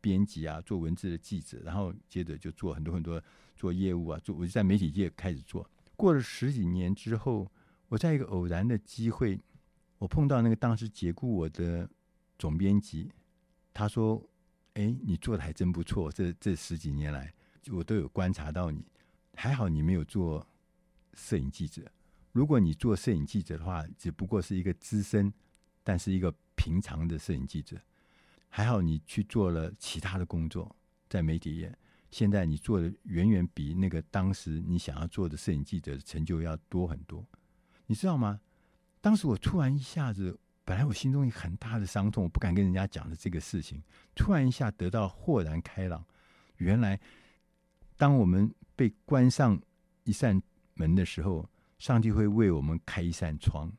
[0.00, 3.22] 编辑啊，做文字的记者，然后接着就做很多很多
[3.56, 5.68] 做业务啊，做我就在媒体界开始做。
[5.96, 7.50] 过了十几年之后，
[7.88, 9.40] 我在一个偶然的机会。
[9.98, 11.88] 我碰到那个当时解雇我的
[12.38, 13.10] 总编辑，
[13.72, 14.22] 他说
[14.74, 17.32] ：“哎，你做的还真不错，这这十几年来，
[17.70, 18.84] 我都有观察到你。
[19.34, 20.46] 还好你没有做
[21.14, 21.90] 摄影记者，
[22.34, 25.32] 如果你做摄影记者的话，只不过是一个资深，
[25.84, 27.80] 但是一个平常的摄影记者。
[28.48, 30.74] 还好你去做了其他的工作，
[31.08, 31.72] 在媒体业，
[32.10, 37.24] 现在你做的远远比那个当时你想要做的摄影记者的成就要多很多，
[37.86, 38.40] 你知道吗？”
[39.00, 43.80] 当时我突然一下子，本来我心中有很大的伤痛，我不敢跟人家讲的这个事情，
[44.12, 46.04] 突然一下得到豁然开朗。
[46.56, 46.98] 原来，
[47.96, 49.60] 当我们被关上
[50.02, 50.42] 一扇
[50.74, 53.72] 门的时候，上帝会为我们开一扇窗，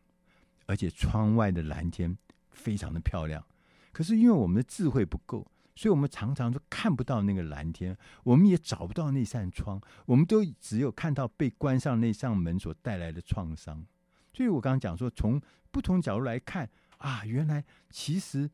[0.66, 2.18] 而且窗外的蓝天
[2.52, 3.44] 非常的漂亮。
[3.92, 13.86] 可是因为我们的智慧不够，所以我们常常都看不到那个蓝天，我们也找不到那扇窗，我们都只有看到被关上那扇门所带来的创伤。
[14.34, 18.50] 所以我刚刚讲说，从不同角度来看啊，原来其实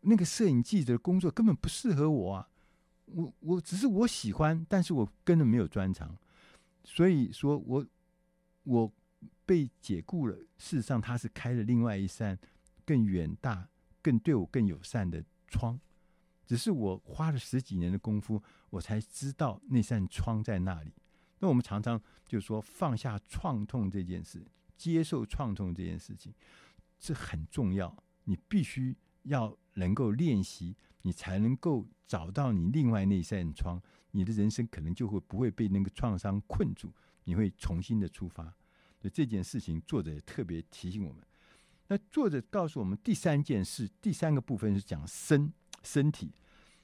[0.00, 2.48] 那个摄影记者的工作根本不适合我啊。
[3.04, 6.16] 我我只是我喜欢，但是我根本没有专长。
[6.84, 7.86] 所以说我
[8.62, 8.92] 我
[9.44, 10.36] 被解雇了。
[10.58, 12.38] 事实上，他是开了另外一扇
[12.84, 13.68] 更远大、
[14.00, 15.78] 更对我更友善的窗。
[16.44, 20.92] 只是我花了十几年的功夫，我才知道那扇窗在那里。
[21.38, 24.44] 那我们常常就说，放下创痛这件事，
[24.76, 26.32] 接受创痛这件事情，
[26.98, 27.96] 这很重要。
[28.24, 33.80] 你必须要能够练习，你才能够找到你另外那扇窗。
[34.10, 36.92] 你的人生可能就会不会被那个创伤困住，
[37.24, 38.44] 你会重新的出发。
[39.00, 41.24] 所以这件事情，作者也特别提醒我们。
[41.88, 46.30] 那作者告诉我们第三件事，第三个部分是讲身身体。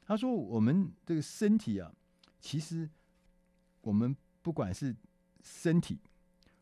[0.05, 1.92] 他说：“我们这个身体啊，
[2.40, 2.88] 其实
[3.83, 4.94] 我们不管是
[5.42, 5.98] 身体，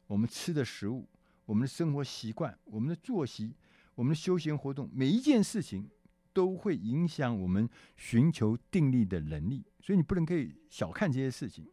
[0.07, 1.09] 我们吃的食物，
[1.45, 3.55] 我们的生活习惯，我们的作息，
[3.95, 5.89] 我们的休闲活动，每一件事情
[6.33, 9.65] 都会影响我们寻求定力的能力。
[9.81, 11.67] 所以你不能可以小看这些事情。”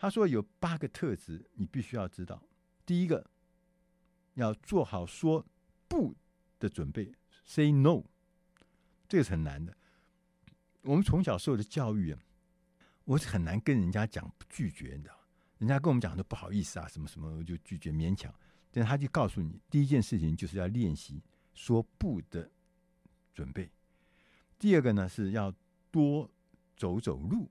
[0.00, 2.42] 他说：“有八个特质，你必须要知道。
[2.86, 3.30] 第一个，
[4.32, 5.44] 要做好说
[5.88, 6.16] 不
[6.58, 7.12] 的准备
[7.44, 8.02] ，say no，
[9.06, 9.76] 这个是很难的。”
[10.84, 12.18] 我们从小受的教育啊，
[13.04, 15.20] 我是很难跟人家讲拒绝，你知道？
[15.58, 18.34] 人家跟我们讲说不好意思啊，什么什么就拒绝勉强。
[18.70, 22.50] 但他就告诉你，第一件事情就是要练习说不的
[23.34, 23.70] 准备。
[24.58, 25.54] 第二个呢，是要
[25.90, 26.30] 多
[26.74, 27.50] 走走路，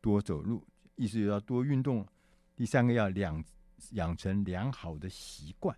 [0.00, 2.06] 多走路，意思就要多运动。
[2.56, 3.44] 第三个要两
[3.92, 5.76] 养成良好的习惯。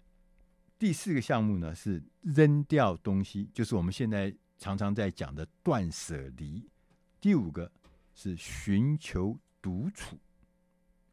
[0.79, 4.35] 第四个项目呢，是扔掉东西，就是我们现在。
[4.59, 6.67] 常常在讲的断舍离，
[7.21, 7.71] 第五个
[8.15, 10.19] 是寻求独处，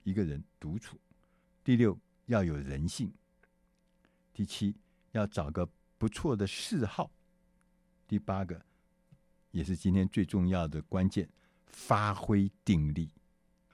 [0.04, 0.98] 一个人独处。
[1.62, 3.14] 第六要有人性。
[4.32, 4.74] 第七
[5.12, 7.12] 要找个不错的嗜好。
[8.08, 8.66] 第八个
[9.52, 11.28] 也是今天最重要的关键，
[11.66, 13.10] 发挥定力。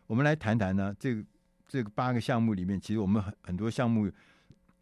[0.10, 1.24] 我们来谈谈呢，这个
[1.68, 4.12] 这个八个项目里面，其实我们很很多项目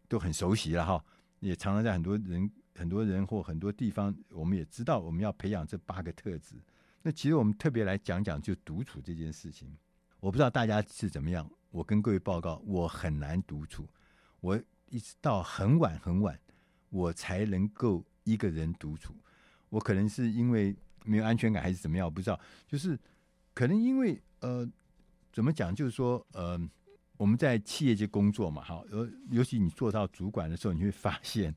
[0.08, 1.04] 都很熟悉了哈，
[1.40, 2.50] 也常常在很多人。
[2.78, 6.54] 很多人或很多地方，我们也知道我们要培养这八个特质。
[7.02, 9.76] 那其实我们特别来讲讲，就独处这件事情。
[10.20, 11.50] 我不知道大家是怎么样。
[11.72, 13.84] 我跟各位报告，我很难独处。
[14.38, 14.56] 我
[14.90, 16.38] 一直到很晚很晚，
[16.90, 19.12] 我才能够一个人独处。
[19.70, 20.72] 我可能是因为
[21.04, 22.06] 没有安全感，还是怎么样？
[22.06, 22.38] 我不知道。
[22.68, 22.96] 就是
[23.54, 24.64] 可能因为呃，
[25.32, 25.74] 怎么讲？
[25.74, 26.60] 就是说呃，
[27.16, 31.54] 我们在企业界工作嘛，哈，尤尤其你做到主管的时候，你会发现。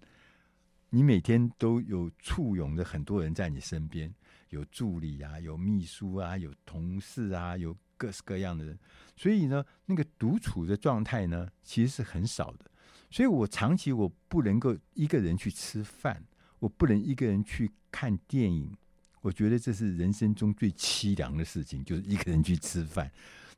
[0.94, 4.14] 你每天都有簇拥着很多人在你身边，
[4.50, 8.78] 有助理啊，有秘书啊，有同事啊，有各式各样的人。
[9.16, 12.70] 所以呢，那个独处的状态呢，其实是很少的。
[13.10, 16.22] 所以我长期我不能够一个人去吃饭，
[16.60, 18.76] 我不能一个人去看电影。
[19.22, 23.10] 我觉得这是人生中最凄凉的事情，就是一个人去吃饭。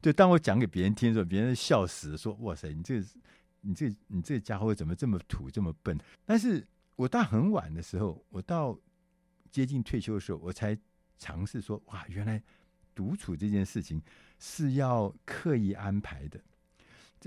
[0.03, 3.07] 就当我讲给别人听的时候，别人笑死了，说：“哇塞，你这个、
[3.61, 6.67] 你这、你这家伙怎么这么土，这么笨？”但是。
[6.95, 8.79] 我到很晚的时候，我到
[9.49, 10.77] 接近退休的时候，我才
[11.17, 12.41] 尝试说：哇，原来
[12.93, 13.99] 独处这件事情
[14.37, 16.39] 是要刻意安排的，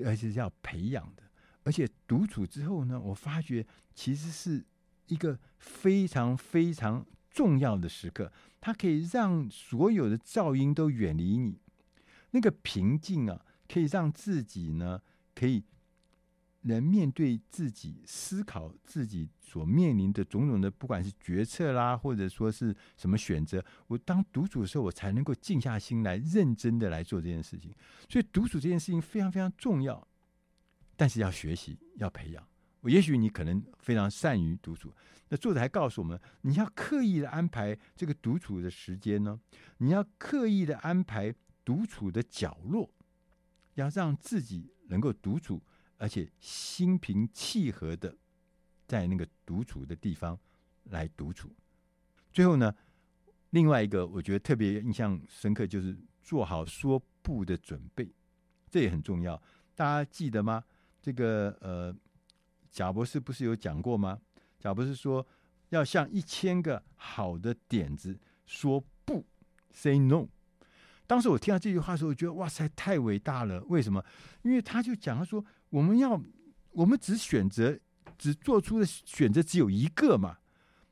[0.05, 1.25] 而且是要培养的。
[1.65, 4.65] 而且独处之后呢，我发觉其实是
[5.09, 11.59] 一个非常非常重要的时刻，它可以让所有的噪音都远离你，
[12.37, 15.01] 那个平静啊，可以让自己呢，
[15.35, 15.64] 可以。
[16.68, 27.72] 能面对自己，思考自己所面临的种种的，不管是决策啦，或者说是什么选择，我当独处的时候，我才能够静下心来，认真的来做这件事情。
[28.09, 30.05] 所以，独处这件事情非常非常重要，
[30.97, 32.45] 但是要学习，要培养。
[32.80, 34.93] 我也许你可能非常善于独处，
[35.28, 39.39] 那作者还告诉我们，你要刻意的安排这个独处的时间呢，
[39.78, 41.32] 你要刻意的安排
[41.67, 42.91] 独处的角落，
[43.75, 45.61] 要让自己能够独处。
[45.99, 48.14] 而且心平气和的
[48.87, 50.39] 在那个独处的地方
[50.91, 51.51] 来独处。
[52.35, 52.75] 最后呢，
[53.49, 58.14] 另外一个我觉得特别印象深刻，就是做好说不的准备，
[58.71, 59.43] 这也很重要。
[59.75, 60.62] 大家记得吗？
[61.01, 61.97] 这个呃，
[62.71, 64.21] 贾博士不是有讲过吗？
[64.59, 65.27] 贾博士说
[65.71, 69.25] 要向一千个好的点子说不
[69.73, 70.29] ，say no。
[71.07, 73.62] 当时我听到这句话的时候，我觉得哇塞，太伟大了！
[73.68, 74.04] 为什么？
[74.42, 75.44] 因为他就讲他说。
[75.70, 76.18] 我们要，
[76.72, 77.76] 我们只选择，
[78.16, 80.38] 只做出的选择只有一个嘛。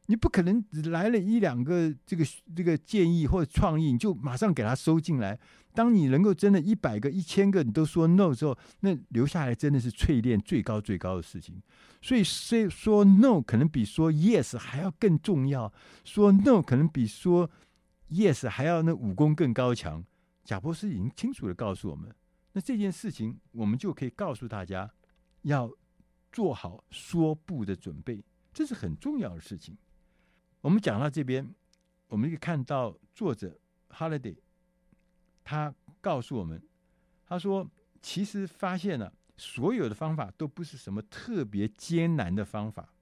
[0.06, 5.38] 你不可能只来了一两个这个这个建议或者创意，你就马上给他收进来。
[5.72, 11.62] 当你能够真的一百个、一千个你都说 no 之后，那留下来真的是淬炼最高最高的事情。
[12.02, 15.72] 所以，所以说 no 可能比说 yes 还要更重要，
[16.04, 17.48] 说 no 可能比说
[18.14, 20.04] yes 还要那武功更高强。
[20.44, 22.14] 贾伯斯已经清楚地告诉我们，
[22.52, 24.90] 那这件事情我们就可以告诉大家，
[25.42, 25.70] 要
[26.30, 29.76] 做好说不的准备，这是很重要的事情。
[30.60, 31.54] 我们讲到这边，
[32.08, 33.58] 我们可以看到作者
[33.88, 34.36] Holiday，
[35.42, 36.62] 他告诉我们，
[37.26, 37.66] 他说
[38.02, 42.92] 其实发现了所有的方法都不是什么特别艰难的方法。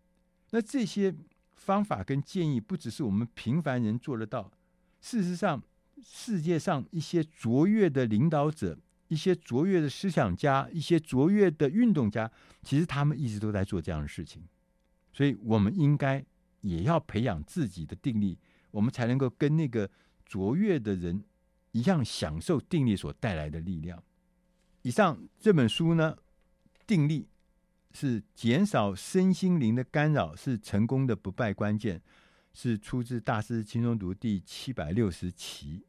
[0.50, 1.12] 那这些
[1.56, 4.50] 方法跟建议不只是我们平凡人做得到，
[5.03, 5.62] 事实上，
[6.03, 8.78] 世界上一些卓越的领导者、
[9.09, 12.30] 一些卓越的思想家、一些卓越的运动家，
[12.62, 14.42] 其实他们一直都在做这样的事情。
[15.12, 16.24] 所以，我们应该。
[16.62, 18.38] 也要培养自己的定力，
[18.70, 19.90] 我们才能够跟那个
[20.24, 21.24] 卓越的人
[21.72, 24.00] 一样，享受定力所带来的力量。
[24.82, 26.16] 以上这本书呢，
[26.86, 27.26] 定力
[27.90, 32.00] 是减少身心灵的干扰，是成功的不败关键，
[32.53, 35.84] 是出自《大师轻松读》第七百六十期。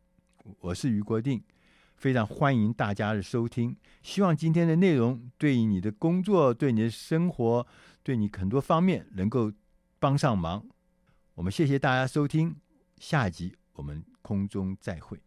[0.59, 1.43] 我是余国定，
[1.95, 3.75] 非常欢迎大家的收听。
[4.01, 7.65] 希望今天的内容对于你的工作、对你的生活、
[8.01, 9.51] 对你很多方面能够。
[9.99, 10.61] 帮上忙，
[11.33, 12.53] 我们谢谢大家收听，
[12.97, 15.17] 下一集我们空中再会。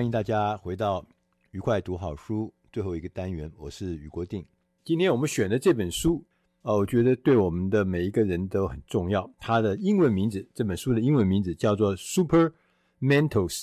[0.00, 1.06] 欢迎大家回到
[1.50, 4.42] 愉快读好书最后一个单元，我是余国定。
[4.82, 6.24] 今天我们选的这本书，
[6.62, 9.30] 呃，我觉得对我们的每一个人都很重要。
[9.38, 12.50] 它的英文名字，这本书的英文名字叫做《Super
[12.98, 13.60] Mentors》。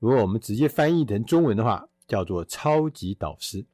[0.00, 3.64] 如果我们直接翻译成中文的话，叫做“超级导师”。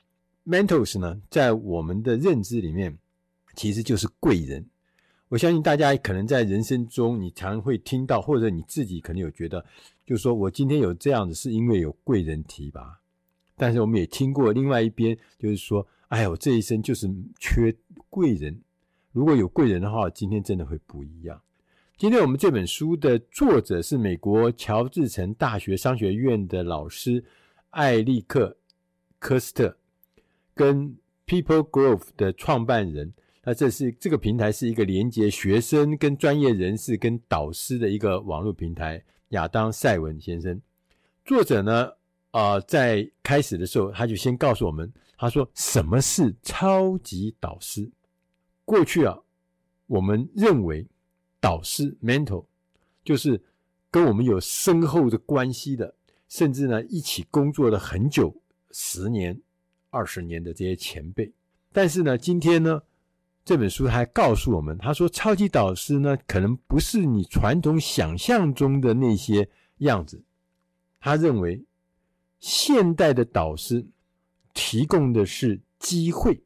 [0.45, 2.99] Mentors 呢，在我们的认知里面，
[3.57, 4.69] 其实就是贵人。
[5.33, 9.65] 我相信大家可能在人生中，你常会听到，或者你自己可能有觉得，
[10.05, 13.01] 就是说我今天有这样子，是因为有贵人提拔。
[13.57, 17.75] 但是我们也听过另外一边，就是说，哎呦，这一生就是缺
[18.11, 18.61] 贵人。
[19.13, 21.41] 如果有贵人的话，今天真的会不一样。
[21.97, 27.25] 今天我们这本书的作者是美国乔治城大学商学院的老师
[27.71, 28.51] 艾利克·
[29.19, 29.79] 科斯特，
[30.55, 30.95] 跟
[31.27, 33.15] People Growth 的创办人。
[33.45, 39.03] 那这是这个平台是一个连接学生跟专业人士跟导师的一个网络平台。
[39.31, 40.61] 亚当·赛文先生，
[41.25, 41.91] 作者呢，
[42.33, 47.91] 啊、在开始的时候他就先告诉我们，他说什么是超级导师？
[48.67, 49.19] 过去啊，
[49.87, 50.87] 我们认为
[51.41, 52.45] 导师 mentor
[53.03, 53.41] 就是
[53.91, 55.95] 跟我们有深厚的关系的，
[56.29, 58.37] 甚至呢一起工作了很久，
[58.73, 59.41] 十年、
[59.89, 61.33] 二十年的这些前辈。
[61.73, 62.83] 但是呢，今天呢，
[63.45, 70.23] 这本书还告诉我们，他说，超级导师呢，可能不是你传统想象中的那些样子。
[71.01, 71.65] 他认为，
[72.39, 73.85] 现代的导师
[74.55, 76.41] 提供的是机会，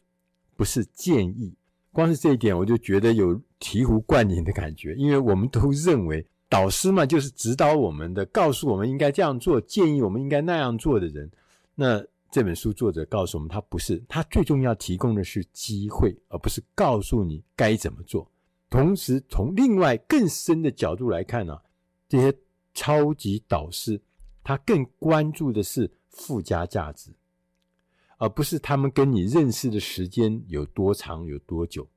[0.56, 1.54] 不是建议。
[1.92, 11.30] 光是这一点，我就觉得有醍醐灌顶的感觉，因为我们都认为导师嘛，就是指导我们的，告诉我们应该这样做，建议我们应该那样做的人。
[11.74, 12.02] 那
[12.36, 18.30] 这本书作者告诉我们，他不是，他最重要提供的是机会，而不是告诉你该怎么做。
[18.68, 21.58] 同时，从另外更深的角度来看呢、
[22.06, 22.38] 这些
[22.74, 23.98] 超级导师，
[24.44, 27.10] 他更关注的是附加价值，
[28.18, 31.88] 而不是他们跟你认识的时间有多长、有多久。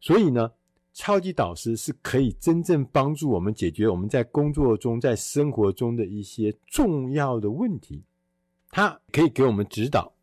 [0.00, 0.50] 所以呢，
[0.92, 8.02] 超级导师是可以真正帮助我们解决我们在工作中、在生活中的一些重要的问题。
[8.72, 10.14] 它可以给我们指导，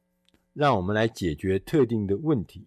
[0.53, 2.65] 让我们来解决特定的问题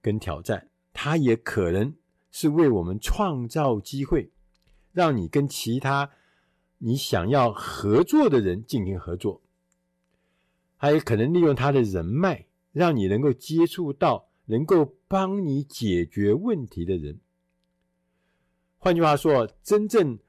[0.00, 0.70] 跟挑战。
[0.92, 1.92] 它也可能
[2.30, 4.30] 是为我们创造机会，
[4.92, 6.10] 让你跟其他
[6.78, 9.42] 你想要合作的人进行合作。
[10.76, 17.18] 还有可能利用他的人脉，让你能够接触到能够帮你解决问题的人。
[18.78, 20.20] 换句话说，真正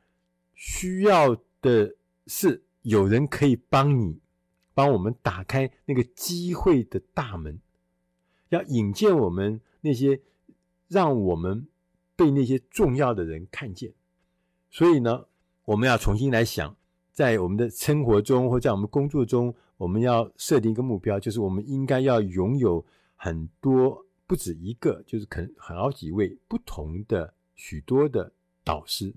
[0.56, 1.96] 需要的
[2.26, 4.20] 是有人可以帮你。
[4.80, 7.60] 帮我们打开那个机会的大门，
[8.48, 10.22] 要引荐我们那些
[10.88, 11.68] 让我们
[12.16, 13.92] 被那些重要的人看见。
[14.70, 15.26] 所以呢，
[15.66, 16.74] 我们要重新来想，
[17.12, 22.86] 在我们的生活中或在我们工作中，我们要设定一个目标，就是我们应该要拥有
[23.18, 28.32] 很多，不止一个，就是可能好几位不同的许多的
[28.64, 29.14] 导师。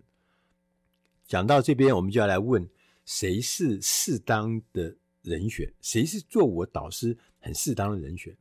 [1.24, 2.68] 讲到这边，我们就要来问，
[3.04, 8.36] 谁是适当的人选，谁是做我导师很适当的人选？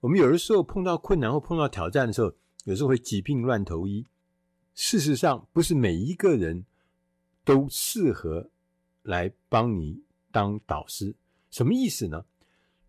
[0.00, 2.32] 我们有的时候碰到困难或碰到挑战的时候，
[2.64, 4.06] 有时候会急病乱投医。
[4.74, 6.64] 事实上，不是每一个人
[7.44, 8.50] 都适合
[9.02, 11.16] 来帮你当导师。
[11.50, 12.24] 什么意思呢？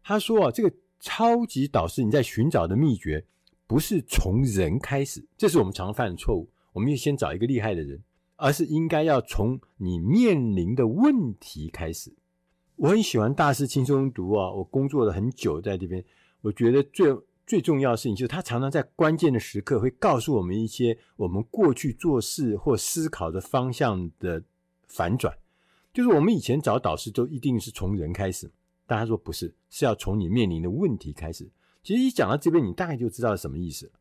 [0.04, 3.26] 他说啊，这个超级导师你在寻找的秘诀，
[3.66, 6.48] 不是从人开始，这是我们常犯的错误。
[6.74, 8.04] 我们要先找一个厉害的人，
[8.36, 12.14] 而是应该要从你面临的问题开始。
[12.80, 14.50] 我很喜欢大师轻松读啊！
[14.50, 16.02] 我工作了很久在这边，
[16.40, 17.14] 我觉得最
[17.46, 24.42] 最重要的事情就是他常常在关键的时刻会告诉我们一些我们过去做事或思考的方向的
[24.88, 25.38] 反转。
[25.94, 28.50] 就是我们以前找导师都一定是从人开始，
[28.88, 31.50] 但他说不是，是要从你面临的问题开始。
[31.84, 33.92] 其实一讲到这边，你大概就知道什么意思了。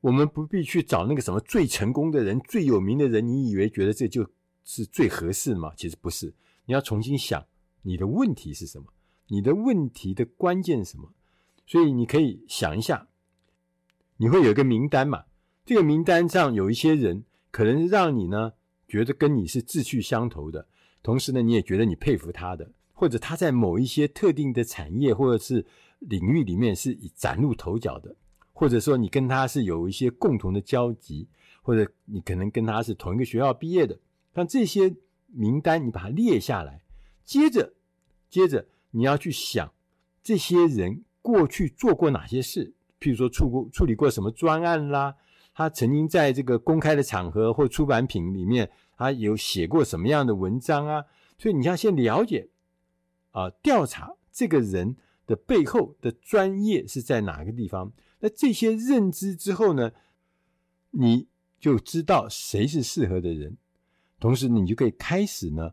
[0.00, 4.24] 我们不必去找那个什么最成功的人、最有名的人，你以为觉得这就
[4.62, 5.72] 是最合适吗？
[5.76, 6.32] 其实不是，
[6.66, 7.44] 你要重新想。
[7.84, 8.86] 你的问题是什么？
[9.28, 11.14] 你的问题的关键是什么？
[11.66, 13.08] 所以你可以想一下，
[14.18, 15.24] 你会有一个名单嘛？
[15.64, 18.52] 这个名单上有一些人，可能让你呢
[18.86, 20.68] 觉得跟你是志趣相投的，
[21.02, 25.64] 同时呢你也觉得你佩服他的，或者他在某一些特定的产业或者是
[26.00, 28.14] 领域里面是以崭露头角的，
[28.52, 31.26] 或者说你跟他是有一些共同的交集，
[31.62, 33.98] 或者你可能跟他是同一个学校毕业的，
[34.34, 34.94] 但这些
[35.28, 36.83] 名单你把它列下来。
[37.24, 37.72] 接着，
[38.28, 39.72] 接着你要去想
[40.22, 45.14] 这些人过去做过哪些事，譬如说处过处理过什么专案啦，
[45.54, 51.04] 他曾经在这个公开的场合或出版品里面，他有写过什么样的文章啊？
[51.38, 52.48] 所以你要先了解
[53.32, 54.96] 啊，调查这个人
[55.26, 57.92] 的背后的专业是在哪个地方。
[58.20, 59.90] 那这些认知之后呢，
[60.90, 61.26] 你
[61.58, 63.56] 就知道谁是适合的人，
[64.20, 65.72] 同时你就可以开始呢。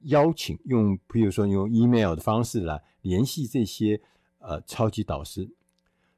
[0.00, 4.00] 邀请用，比如说用 email 的方式来联系这些
[4.38, 5.50] 呃超级导师，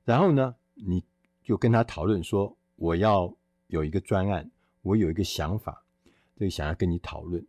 [0.04, 1.04] 然后呢，你
[1.42, 3.34] 就跟他讨论说，我要
[3.68, 4.50] 有一个专案，
[4.82, 5.84] 我有一个想法，
[6.36, 7.46] 这个想要跟你讨论。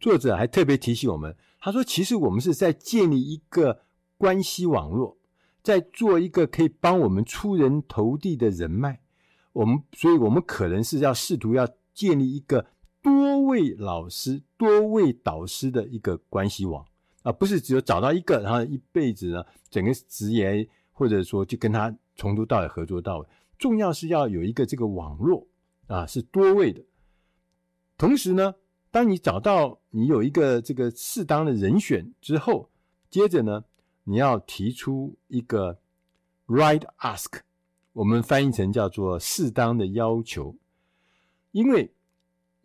[0.00, 3.82] 作者还特别提醒我们，他说，其实我们是在建立一个
[4.16, 5.16] 关系网络，
[5.62, 9.00] 在做一个可以帮我们出人头地的人脉。
[9.52, 12.66] 我们，所以我们可能是要试图要建立一个。
[13.08, 16.84] 多位老师、多位导师的一个关系网，
[17.22, 23.26] 而不是只有找到一个，然后一辈子呢，整个职业或者说就跟他从头到尾合作到尾。
[23.58, 25.46] 重要是要有一个这个网络
[25.86, 26.84] 啊，是多位的。
[27.96, 28.54] 同时呢，
[28.90, 32.68] 当你找到你有一个这个适当的人选之后，
[33.08, 33.64] 接着呢，
[34.04, 35.78] 你要提出一个
[36.46, 37.40] right ask，
[37.94, 40.54] 我们翻译成叫做适当的要求，
[41.52, 41.90] 因为。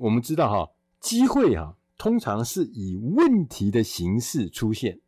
[0.04, 5.00] 我们知道哈，机会哈，通常是以问题的形式出现。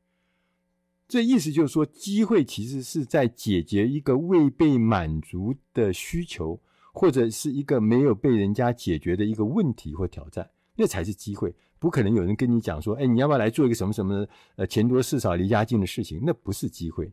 [1.06, 6.58] 这意思就是说，机会其实是在解决一个未被满足的需求，
[6.94, 11.54] 或者是一个没有被人家解决的一个问题或挑战，那才是机会。
[11.78, 14.26] 不可能有人跟你讲说，哎，你要不要来做一个什么什么
[14.56, 16.22] 呃钱多事少离家近的事情？
[16.24, 17.12] 那不是机会，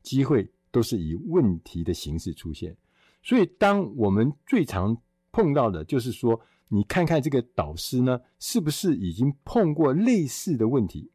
[0.00, 2.76] 机会都是以问题的形式出现。
[3.20, 4.96] 所以，当我们最常
[5.32, 6.40] 碰到的就是说，
[6.72, 11.10] 你看看这个导师呢，是不是已经碰过类似的问题？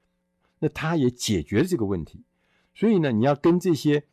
[0.60, 2.24] 那他也解决了这个问题，
[2.74, 4.06] 所以呢，你要跟这些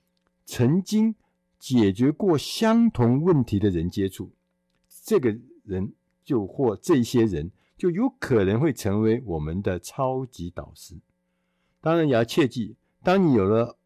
[0.44, 1.14] 曾经
[1.58, 4.32] 解决过相同问题的人接触，
[5.04, 5.92] 这个人
[6.24, 10.96] 就或这些人就有可能会成为我们的超级导师。
[11.80, 13.78] 当然，也要切记，当你有了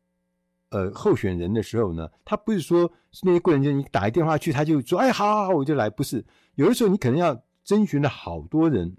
[0.70, 2.90] 呃候选人的时候呢，他不是说
[3.22, 8.96] 那些过程就你打一电话去，他就说：“哎，好好好，我就来。”不是，有的时候你可能要征询了好多人，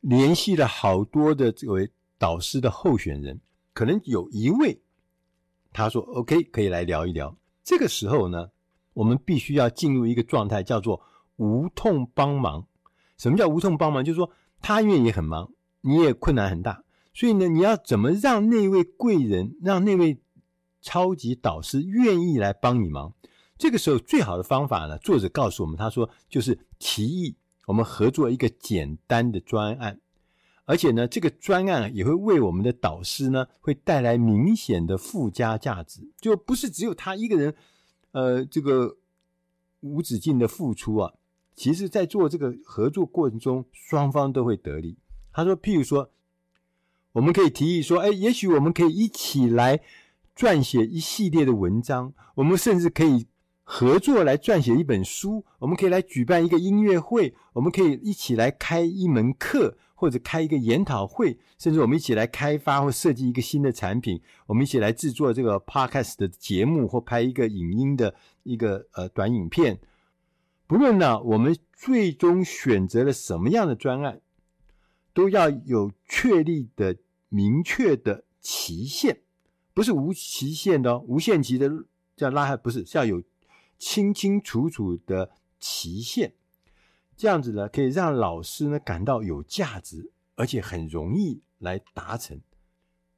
[0.00, 1.90] 联系了好多的这位。
[2.18, 3.40] 导师的候选人
[3.72, 4.78] 可能有一位，
[5.72, 7.34] 他说：“OK，可以来聊一聊。”
[7.64, 8.50] 这个时候呢，
[8.92, 11.00] 我们必须要进入一个状态，叫做
[11.36, 12.66] 无痛帮忙。
[13.16, 14.04] 什么叫无痛帮忙？
[14.04, 14.30] 就是说
[14.60, 15.50] 他因为也很忙，
[15.80, 16.84] 你也困难很大，
[17.14, 20.20] 所以呢，你要怎么让那位贵人，让那位
[20.82, 23.14] 超级导师愿意来帮你忙？
[23.56, 27.34] 这个时候最好的方法呢，作者告诉我们，他说就是提议
[27.70, 30.00] 我们合作一个简单的专案。
[30.64, 37.54] 而且呢，这个专案也会为我们的导师呢，会带来明显的附加价值，就不是只有他一个人，
[38.12, 38.96] 呃，这个
[39.80, 41.14] 无止境的付出啊。
[41.56, 44.96] 其实，在做这个合作过程中，双方都会得利。
[45.32, 46.10] 他说，譬如说，
[47.12, 49.80] 我们可以提议说，哎，也许我们可以一起来
[50.36, 53.26] 撰写一系列的文章，我们甚至可以
[53.72, 59.76] 合作来撰写一本书，我们可以来举办一个音乐会，我们可以一起来开一门课。
[59.94, 69.78] 或者开一个研讨会，甚至我们一起来开发或设计一个新的产品，我们一起来制作这个 podcast 的节目或拍一个影音的一个呃短影片。
[70.66, 74.22] 不论呢，我们最终选择了什么样的专案，
[75.12, 76.96] 都要有确立的、
[77.28, 79.20] 明确的期限，
[79.74, 81.70] 不是无期限的哦，无限期的
[82.16, 83.22] 叫拉黑，不是，是要有
[83.80, 86.34] 清清楚楚的期限。
[87.16, 92.40] 这样子呢，可以让老师呢感到有价值，而且很容易来达成。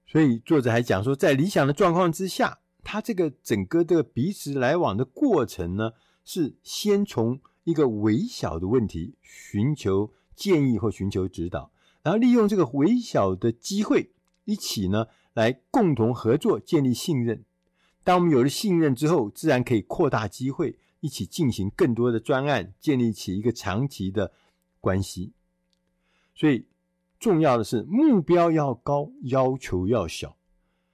[0.06, 5.92] 所以作者还讲说，在理想的状况之下，他这个整个这个彼此来往的过程呢，
[6.24, 11.70] 是先从一个微小的问题寻求建议或寻求指导，
[12.02, 14.12] 然后利用这个微小的机会，
[14.44, 17.44] 一起呢来共同合作，建立信任。
[18.04, 20.78] 当我们有了信任之后，自然可以扩大机会。
[21.04, 24.32] 一起进行更多的专案，建立起一个长期的
[24.80, 25.32] 关系。
[26.32, 26.64] 所以
[27.18, 30.36] 重要的是目标要高，要求要小。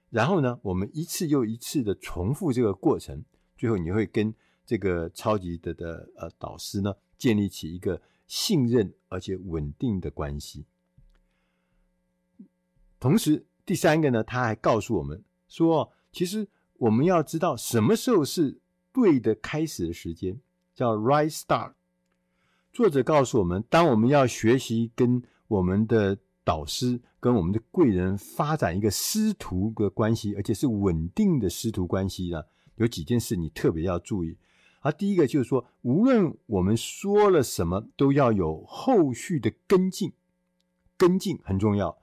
[0.09, 3.23] 然后呢，我们一次又一次的重复这个过程，
[3.55, 4.33] 最后你会跟
[4.65, 10.65] 这个超级的的呃导师呢，建立起一个信任而且稳定的关系。
[12.99, 16.47] 同时，第三个呢，他还告诉我们说，其实
[16.79, 18.59] 我们要知道什么时候是。
[18.91, 20.41] 对的开始的时间
[20.73, 21.73] 叫 right start。
[22.73, 32.41] 作者告诉我们，当我们要学习跟我们的导师、跟我们的贵人发展一个师徒的关系，而且是稳定的师徒关系呢，
[32.77, 34.35] 有几件事你特别要注意。
[34.79, 40.11] 啊第一个就是说，无论我们说了什么，都要有后续的跟进，
[40.97, 41.95] 跟进很重要。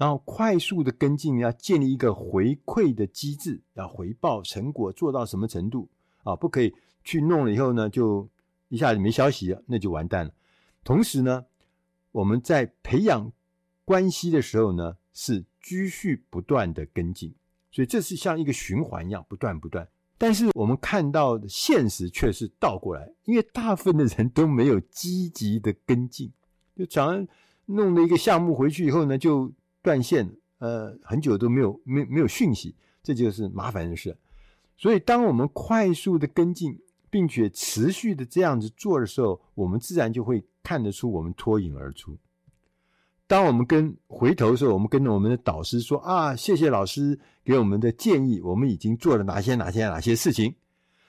[0.00, 5.86] 然后快速的跟进，要建立一个回馈的机制，要回报成果做到什么程度。
[6.22, 6.74] 啊，不可以
[7.04, 8.26] 去弄了以后呢，就
[8.68, 10.32] 一下子没消息，那就完蛋了。
[10.82, 11.44] 同时呢，
[12.12, 13.30] 我们在培养
[13.84, 17.34] 关系的时候呢，是继续不断的跟进，
[17.70, 19.86] 所以这是像一个循环一样，不断不断。
[20.16, 26.32] 但是我们看到的现实却是倒过来，因为大部分的人都没有积极的跟进，
[26.74, 27.28] 就常
[27.66, 34.16] 弄了一个项目回去以后呢，就断线，呃，很久都没有没没有讯息，这就是麻烦的事。
[34.76, 36.78] 所以，当我们快速的跟进，
[37.10, 42.16] 并且持续的这样子做的时候，我们自然就会看得出我们脱颖而出。
[43.26, 50.54] 当我们跟回头的时候，我们跟我们的导师说：“啊，谢谢老师给我们的建议，我们已经做了哪些哪些哪些事情。”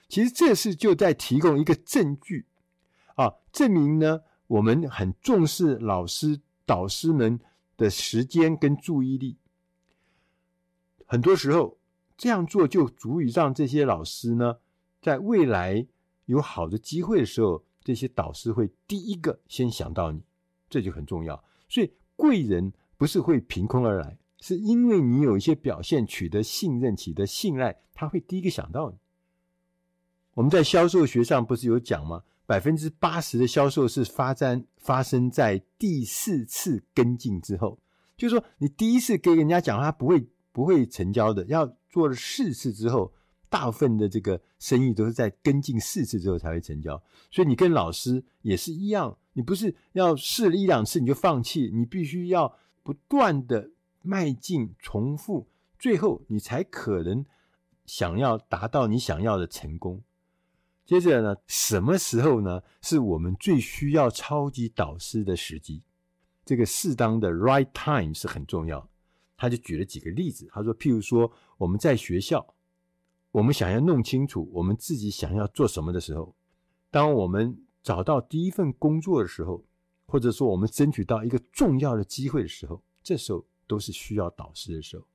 [0.08, 2.46] 其实这是就在提供一个证据
[3.14, 7.40] 啊，证明呢我们很重视老师导师们
[7.82, 9.36] 的时间跟注意力。
[11.04, 11.76] 很多时候。
[12.14, 14.58] 这样做就足以让这些老师呢，
[15.00, 15.84] 在未来
[16.26, 20.22] 有好的机会的时候，这些导师会第一个先想到你，
[20.70, 21.42] 这就很重要。
[21.68, 28.96] 所以贵人不是会凭空而来，是因为你有一些表现取得信任、取得信赖，他会第一个想到你。
[30.34, 32.22] 我们在销售学上不是有讲吗？
[32.52, 37.78] 百分之八十的销售是发展发生在第四次跟进之后，
[38.14, 43.10] 就是说你第一次跟人家讲，他不会不会成交的，要做了四次之后。
[43.48, 53.70] 大部分的这个生意都是在跟进四次之后才会成交，所以你跟老师也是一样，你不是要试了一两次你就放弃，你必须要不断的
[54.02, 55.46] 迈进、重复，
[55.78, 57.24] 最后你才可能
[57.84, 60.02] 想要达到你想要的成功。
[60.84, 62.62] 接着呢，什么时候呢？
[62.80, 65.82] 是我们最需要超级导师的时机？
[66.44, 68.88] 这个适当的 right time 是很重要。
[69.36, 72.54] 他就举了几个例子，他说，譬如说我们在学校。
[73.30, 76.34] 我们想要弄清楚我们自己想要做什么的时候，
[76.90, 79.64] 当我们找到第一份工作的时候，
[80.04, 85.06] 或者说我们争取到一个重要的机会的时候，这时候都是需要导师的时候。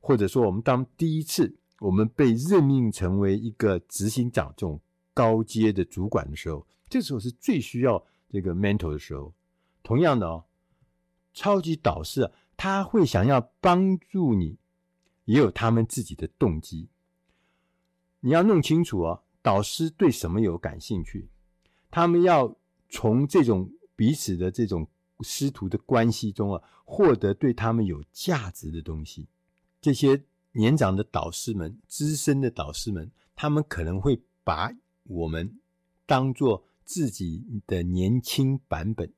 [0.00, 4.78] 或者说，我们当第一次我们被任命成为一个执行长这种
[5.16, 9.32] 高阶的主管的时候，这时候是最需要这个 mentor 的时候。
[9.82, 10.44] 同样的哦，
[11.32, 14.58] 超级导师啊，他会想要帮助你，
[15.24, 16.90] 也有他们自己的动机。
[18.20, 21.30] 你要弄清楚哦，导师对什么有感兴趣？
[21.90, 22.54] 他们要
[22.90, 24.86] 从这种彼此的这种
[25.20, 29.28] 师徒的关系中啊，获得对他们有价值的东西。
[29.80, 30.20] 这些
[30.52, 34.70] 年长的导师们、资深的导师们，他们可能会把
[35.08, 35.58] 我们
[36.06, 39.12] 当做自己的年轻版本，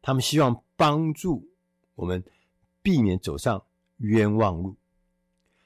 [0.00, 1.50] 他们希望帮助
[1.94, 2.24] 我们
[2.82, 3.64] 避免走上
[3.98, 4.76] 冤枉路。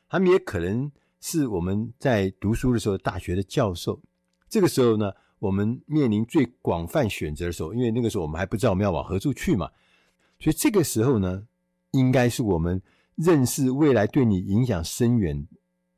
[0.08, 0.90] 他们也可能。
[1.18, 4.00] 是我们在读书的时候，大学的教授。
[4.48, 5.10] 这个时候呢，
[5.40, 9.68] 我们面临最广泛选择的时候，因为那个时候我们还不知道我们要往何处去嘛。
[10.38, 11.48] 所以这个时候呢，
[11.90, 12.80] 应该是我们
[13.16, 15.48] 认识未来对你影响深远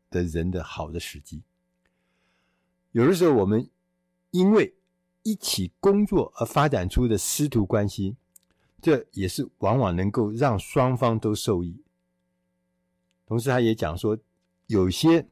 [0.08, 1.42] 的人的好的时机。
[2.98, 3.70] 有的时候，我们
[4.32, 4.74] 因为
[5.22, 8.16] 一起工作而发展出的师徒关系，
[8.82, 11.80] 这也是往往能够让双方都受益。
[13.24, 14.18] 同时，他也讲说。
[14.66, 15.26] 有些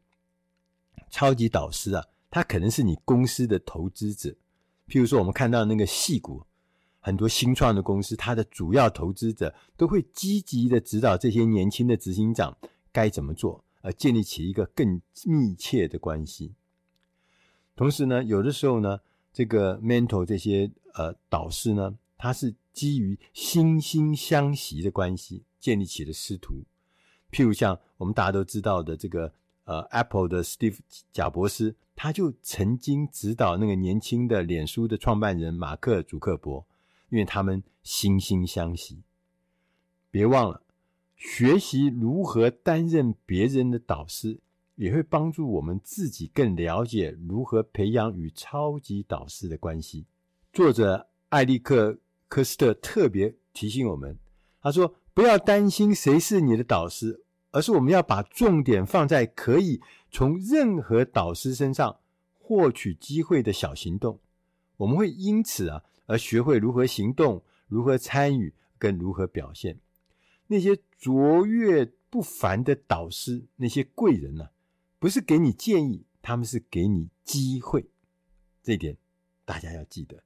[1.11, 4.31] 超级导师啊，他可能是你公司的投资者。
[4.89, 6.43] 譬如说，我们看到那个戏骨，
[7.01, 12.57] 很多新创的公司，它的主要投资者都会积极的指导这些年轻的执行长
[12.91, 16.55] 该怎么做，而建立起一个更密切的关系。
[17.77, 18.99] 同时呢，有的时候呢，
[19.33, 26.65] 这个 mentor 这些呃导师呢，他是基于惺惺相惜的关系建立起的师徒。
[27.31, 29.33] 譬如像我们大家都知道的这个
[29.65, 30.79] 呃，Apple 的 Steve
[31.13, 36.67] 贾博斯，他就曾经指导那个年轻的脸书的创办人马克·祖克伯，
[37.11, 39.03] 因为他们惺惺相惜。
[40.11, 40.63] 别忘了，
[41.15, 44.39] 学习如何担任别人的导师，
[44.77, 50.07] 也会帮助我们自己更了解如何培养与超级导师的关系。
[50.53, 51.93] 作者艾利克·
[52.29, 54.17] 科斯特特别提醒我们，
[54.63, 54.95] 他说。
[55.17, 62.01] 不要担心谁是你的导师，而是我们要把重点放在可以从任何导师身上
[62.35, 64.21] 获取机会的小行动。
[64.77, 69.81] 我们会因此啊而学会如何行动、如何参与跟如何表现。
[70.49, 74.51] 那些卓越不凡的导师，那些贵人呢、
[75.07, 77.89] 不是给你建议，他们是给你机会。
[78.61, 78.97] 这点
[79.45, 80.21] 大家要记得。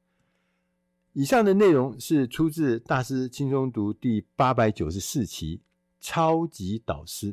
[1.12, 5.58] 以上的内容是出自《大师轻松读》第八百九十四期
[6.00, 7.32] 《超级导师》，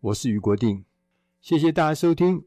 [0.00, 0.84] 我是余国定，
[1.40, 2.44] 谢谢大家收听，